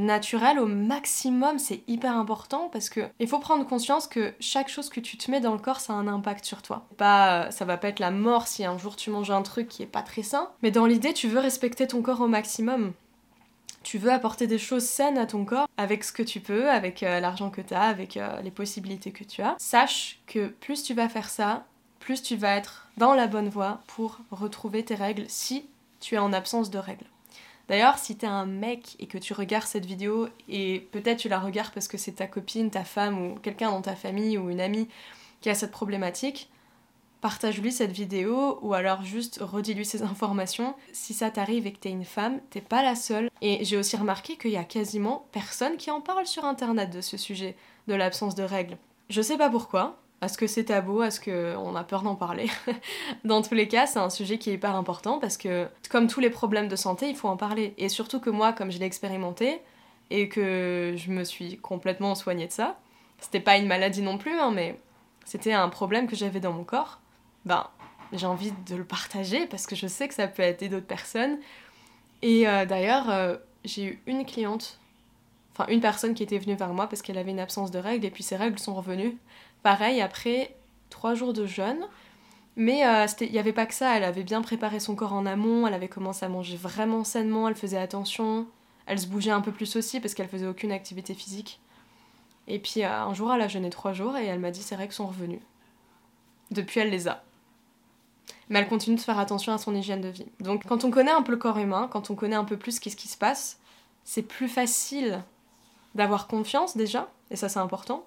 naturel 0.06 0.60
au 0.60 0.66
maximum, 0.66 1.60
c'est 1.60 1.82
hyper 1.88 2.16
important 2.16 2.70
parce 2.72 2.90
que 2.90 3.02
il 3.20 3.28
faut 3.28 3.40
prendre 3.40 3.66
conscience 3.66 4.08
que 4.08 4.34
chaque 4.40 4.70
chose 4.70 4.90
que 4.90 5.00
tu 5.00 5.18
te 5.18 5.30
mets 5.30 5.40
dans 5.40 5.54
le 5.54 5.60
corps, 5.60 5.80
ça 5.80 5.94
a 5.94 5.96
un 5.96 6.08
impact 6.08 6.46
sur 6.46 6.62
toi. 6.62 6.86
Pas, 6.98 7.52
ça 7.52 7.66
va 7.66 7.78
pas 7.78 7.90
être 7.90 8.00
la 8.00 8.12
mort 8.12 8.48
si 8.48 8.66
un 8.66 8.78
jour 8.78 8.96
tu 8.96 9.10
manges 9.10 9.32
un 9.32 9.42
truc 9.42 9.68
qui 9.68 9.84
est 9.84 9.88
pas 9.88 10.02
très 10.02 10.24
sain, 10.24 10.50
mais 10.62 10.72
dans 10.72 10.86
l'idée, 10.86 11.14
tu 11.14 11.28
veux 11.28 11.40
respecter 11.40 11.88
ton 11.88 12.02
corps 12.02 12.22
au 12.22 12.28
maximum. 12.28 12.94
Tu 13.84 13.98
veux 13.98 14.12
apporter 14.12 14.48
des 14.48 14.58
choses 14.58 14.84
saines 14.84 15.18
à 15.18 15.26
ton 15.26 15.46
corps 15.46 15.68
avec 15.78 16.04
ce 16.04 16.12
que 16.12 16.24
tu 16.24 16.42
peux, 16.42 16.70
avec 16.70 17.04
euh, 17.04 17.20
l'argent 17.22 17.50
que 17.50 17.62
tu 17.62 17.74
as, 17.74 17.84
avec 17.84 18.18
euh, 18.18 18.42
les 18.42 18.52
possibilités 18.52 19.12
que 19.12 19.24
tu 19.24 19.42
as. 19.42 19.56
Sache 19.60 20.20
que 20.28 20.48
plus 20.48 20.84
tu 20.84 20.94
vas 20.94 21.08
faire 21.08 21.30
ça, 21.30 21.66
plus 22.00 22.22
tu 22.22 22.36
vas 22.36 22.56
être 22.56 22.90
dans 22.98 23.14
la 23.14 23.28
bonne 23.28 23.48
voie 23.48 23.80
pour 23.88 24.20
retrouver 24.32 24.84
tes 24.84 24.96
règles 24.96 25.26
si 25.30 25.66
tu 26.00 26.16
es 26.16 26.18
en 26.18 26.34
absence 26.34 26.70
de 26.70 26.78
règles. 26.78 27.06
D'ailleurs, 27.68 27.98
si 27.98 28.16
t'es 28.16 28.28
un 28.28 28.46
mec 28.46 28.96
et 29.00 29.08
que 29.08 29.18
tu 29.18 29.34
regardes 29.34 29.66
cette 29.66 29.86
vidéo, 29.86 30.30
et 30.48 30.88
peut-être 30.92 31.20
tu 31.20 31.30
la 31.30 31.40
regardes 31.40 31.74
parce 31.74 31.88
que 31.88 31.98
c'est 31.98 32.14
ta 32.14 32.28
copine, 32.28 32.70
ta 32.70 32.84
femme 32.84 33.22
ou 33.22 33.36
quelqu'un 33.36 33.72
dans 33.72 33.82
ta 33.82 33.96
famille 33.96 34.38
ou 34.38 34.50
une 34.50 34.62
amie 34.62 34.88
qui 35.42 35.50
a 35.50 35.56
cette 35.56 35.72
problématique, 35.72 36.50
partage-lui 37.20 37.72
cette 37.72 37.92
vidéo 37.92 38.60
ou 38.62 38.74
alors 38.74 39.04
juste 39.04 39.40
redis-lui 39.42 39.86
ces 39.86 40.02
informations. 40.04 40.76
Si 40.94 41.14
ça 41.14 41.30
t'arrive 41.30 41.68
et 41.68 41.74
que 41.74 41.80
t'es 41.80 41.90
une 41.90 42.06
femme, 42.06 42.40
t'es 42.50 42.62
pas 42.62 42.84
la 42.84 42.96
seule. 42.96 43.30
Et 43.42 43.66
j'ai 43.66 43.78
aussi 43.78 43.98
remarqué 43.98 44.38
qu'il 44.38 44.52
y 44.52 44.58
a 44.58 44.64
quasiment 44.64 45.28
personne 45.32 45.78
qui 45.78 45.92
en 45.92 46.00
parle 46.00 46.26
sur 46.26 46.46
internet 46.46 46.90
de 46.90 47.02
ce 47.02 47.18
sujet, 47.18 47.56
de 47.88 47.96
l'absence 47.96 48.36
de 48.36 48.44
règles. 48.44 48.78
Je 49.10 49.22
sais 49.22 49.38
pas 49.38 49.50
pourquoi, 49.50 49.98
est-ce 50.22 50.38
que 50.38 50.48
c'est 50.48 50.66
tabou 50.66 51.04
Est-ce 51.04 51.22
qu'on 51.22 51.76
a 51.76 51.84
peur 51.84 52.02
d'en 52.02 52.16
parler 52.16 52.50
Dans 53.24 53.42
tous 53.42 53.54
les 53.54 53.68
cas, 53.68 53.86
c'est 53.86 54.00
un 54.00 54.10
sujet 54.10 54.40
qui 54.40 54.50
est 54.50 54.54
hyper 54.54 54.76
important 54.76 55.20
parce 55.20 55.38
que, 55.38 55.68
comme 55.90 56.08
tous 56.08 56.20
les 56.20 56.32
problèmes 56.32 56.68
de 56.68 56.76
santé, 56.76 57.10
il 57.10 57.16
faut 57.16 57.28
en 57.28 57.38
parler. 57.38 57.76
Et 57.78 57.88
surtout 57.88 58.20
que 58.20 58.32
moi, 58.32 58.52
comme 58.52 58.72
je 58.72 58.80
l'ai 58.80 58.86
expérimenté 58.86 59.62
et 60.10 60.28
que 60.28 60.96
je 60.98 61.12
me 61.12 61.24
suis 61.24 61.58
complètement 61.58 62.16
soignée 62.16 62.48
de 62.48 62.52
ça, 62.52 62.80
c'était 63.20 63.40
pas 63.40 63.58
une 63.58 63.68
maladie 63.68 64.02
non 64.02 64.18
plus, 64.18 64.40
hein, 64.40 64.52
mais 64.52 64.80
c'était 65.26 65.54
un 65.54 65.70
problème 65.70 66.08
que 66.08 66.16
j'avais 66.16 66.40
dans 66.40 66.54
mon 66.54 66.64
corps, 66.64 67.00
ben, 67.46 67.68
j'ai 68.14 68.26
envie 68.26 68.54
de 68.68 68.76
le 68.76 68.86
partager 68.86 69.46
parce 69.46 69.68
que 69.68 69.76
je 69.76 69.86
sais 69.86 70.08
que 70.08 70.14
ça 70.14 70.28
peut 70.28 70.44
aider 70.44 70.70
d'autres 70.70 70.88
personnes. 70.88 71.38
Et 72.22 72.48
euh, 72.48 72.66
d'ailleurs, 72.66 73.10
euh, 73.10 73.36
j'ai 73.66 73.84
eu 73.84 74.02
une 74.08 74.26
cliente, 74.26 74.80
enfin 75.54 75.70
une 75.70 75.82
personne 75.82 76.14
qui 76.14 76.24
était 76.24 76.40
venue 76.40 76.56
vers 76.56 76.74
moi 76.74 76.88
parce 76.88 77.02
qu'elle 77.02 77.18
avait 77.18 77.32
une 77.32 77.40
absence 77.40 77.70
de 77.70 77.78
règles 77.78 78.06
et 78.06 78.12
puis 78.12 78.24
ses 78.24 78.36
règles 78.36 78.58
sont 78.58 78.74
revenues 78.74 79.18
Pareil, 79.64 80.02
après 80.02 80.56
trois 80.90 81.14
jours 81.14 81.34
de 81.34 81.46
jeûne. 81.46 81.88
Mais 82.56 82.88
euh, 82.88 83.06
il 83.22 83.32
n'y 83.32 83.38
avait 83.38 83.54
pas 83.54 83.68
que 83.68 83.74
ça, 83.76 83.96
elle 83.96 84.04
avait 84.04 84.24
bien 84.24 84.42
préparé 84.42 84.80
son 84.80 84.96
corps 84.96 85.14
en 85.14 85.28
amont, 85.28 85.68
elle 85.68 85.76
avait 85.76 85.88
commencé 85.88 86.26
à 86.26 86.30
manger 86.30 86.58
vraiment 86.58 87.04
sainement, 87.04 87.48
elle 87.48 87.56
faisait 87.56 87.78
attention, 87.78 88.48
elle 88.88 89.00
se 89.00 89.06
bougeait 89.06 89.30
un 89.30 89.42
peu 89.42 89.52
plus 89.52 89.76
aussi 89.76 90.00
parce 90.00 90.16
qu'elle 90.16 90.28
faisait 90.28 90.48
aucune 90.48 90.72
activité 90.72 91.14
physique. 91.14 91.60
Et 92.48 92.58
puis 92.58 92.84
euh, 92.84 92.92
un 92.92 93.14
jour, 93.14 93.32
elle 93.32 93.42
a 93.42 93.48
jeûné 93.48 93.70
trois 93.70 93.94
jours 93.94 94.18
et 94.18 94.26
elle 94.26 94.40
m'a 94.40 94.50
dit 94.50 94.64
ses 94.64 94.76
règles 94.76 94.94
sont 94.94 95.06
revenues. 95.06 95.42
Depuis, 96.50 96.80
elle 96.80 96.90
les 96.90 97.08
a. 97.08 97.24
Mais 98.50 98.58
elle 98.58 98.68
continue 98.68 98.96
de 98.96 99.02
faire 99.02 99.20
attention 99.20 99.54
à 99.54 99.60
son 99.60 99.76
hygiène 99.76 100.02
de 100.02 100.08
vie. 100.08 100.26
Donc 100.40 100.66
quand 100.66 100.84
on 100.84 100.90
connaît 100.90 101.12
un 101.12 101.22
peu 101.22 101.34
le 101.34 101.38
corps 101.38 101.60
humain, 101.60 101.88
quand 101.92 102.10
on 102.10 102.16
connaît 102.16 102.36
un 102.36 102.46
peu 102.46 102.58
plus 102.58 102.80
qu'est-ce 102.80 102.96
qui 102.96 103.08
se 103.08 103.18
passe, 103.18 103.60
c'est 104.04 104.24
plus 104.24 104.48
facile 104.48 105.22
d'avoir 105.94 106.28
confiance 106.28 106.76
déjà, 106.76 107.08
et 107.30 107.36
ça 107.36 107.50
c'est 107.50 107.60
important, 107.60 108.04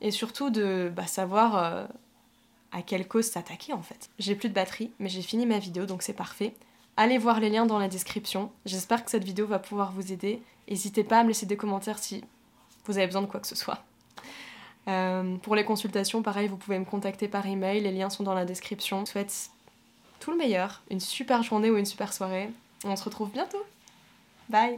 et 0.00 0.10
surtout 0.10 0.50
de 0.50 0.92
bah, 0.94 1.06
savoir 1.06 1.56
euh, 1.56 1.86
à 2.72 2.82
quelle 2.82 3.08
cause 3.08 3.26
s'attaquer 3.26 3.72
en 3.72 3.82
fait. 3.82 4.10
J'ai 4.18 4.34
plus 4.34 4.48
de 4.48 4.54
batterie, 4.54 4.90
mais 4.98 5.08
j'ai 5.08 5.22
fini 5.22 5.46
ma 5.46 5.58
vidéo 5.58 5.86
donc 5.86 6.02
c'est 6.02 6.12
parfait. 6.12 6.54
Allez 6.96 7.18
voir 7.18 7.40
les 7.40 7.50
liens 7.50 7.66
dans 7.66 7.78
la 7.78 7.88
description. 7.88 8.50
J'espère 8.64 9.04
que 9.04 9.10
cette 9.10 9.24
vidéo 9.24 9.46
va 9.46 9.58
pouvoir 9.58 9.92
vous 9.92 10.12
aider. 10.12 10.42
N'hésitez 10.68 11.04
pas 11.04 11.20
à 11.20 11.22
me 11.22 11.28
laisser 11.28 11.46
des 11.46 11.56
commentaires 11.56 11.98
si 11.98 12.24
vous 12.86 12.96
avez 12.96 13.06
besoin 13.06 13.22
de 13.22 13.26
quoi 13.26 13.40
que 13.40 13.46
ce 13.46 13.54
soit. 13.54 13.84
Euh, 14.88 15.36
pour 15.38 15.56
les 15.56 15.64
consultations, 15.64 16.22
pareil, 16.22 16.48
vous 16.48 16.56
pouvez 16.56 16.78
me 16.78 16.84
contacter 16.84 17.28
par 17.28 17.46
email, 17.46 17.80
les 17.80 17.92
liens 17.92 18.10
sont 18.10 18.22
dans 18.22 18.34
la 18.34 18.44
description. 18.44 18.98
Je 18.98 19.00
vous 19.02 19.12
souhaite 19.12 19.50
tout 20.20 20.30
le 20.30 20.36
meilleur, 20.36 20.82
une 20.90 21.00
super 21.00 21.42
journée 21.42 21.70
ou 21.70 21.76
une 21.76 21.86
super 21.86 22.12
soirée. 22.12 22.50
On 22.84 22.96
se 22.96 23.04
retrouve 23.04 23.30
bientôt. 23.30 23.64
Bye 24.48 24.74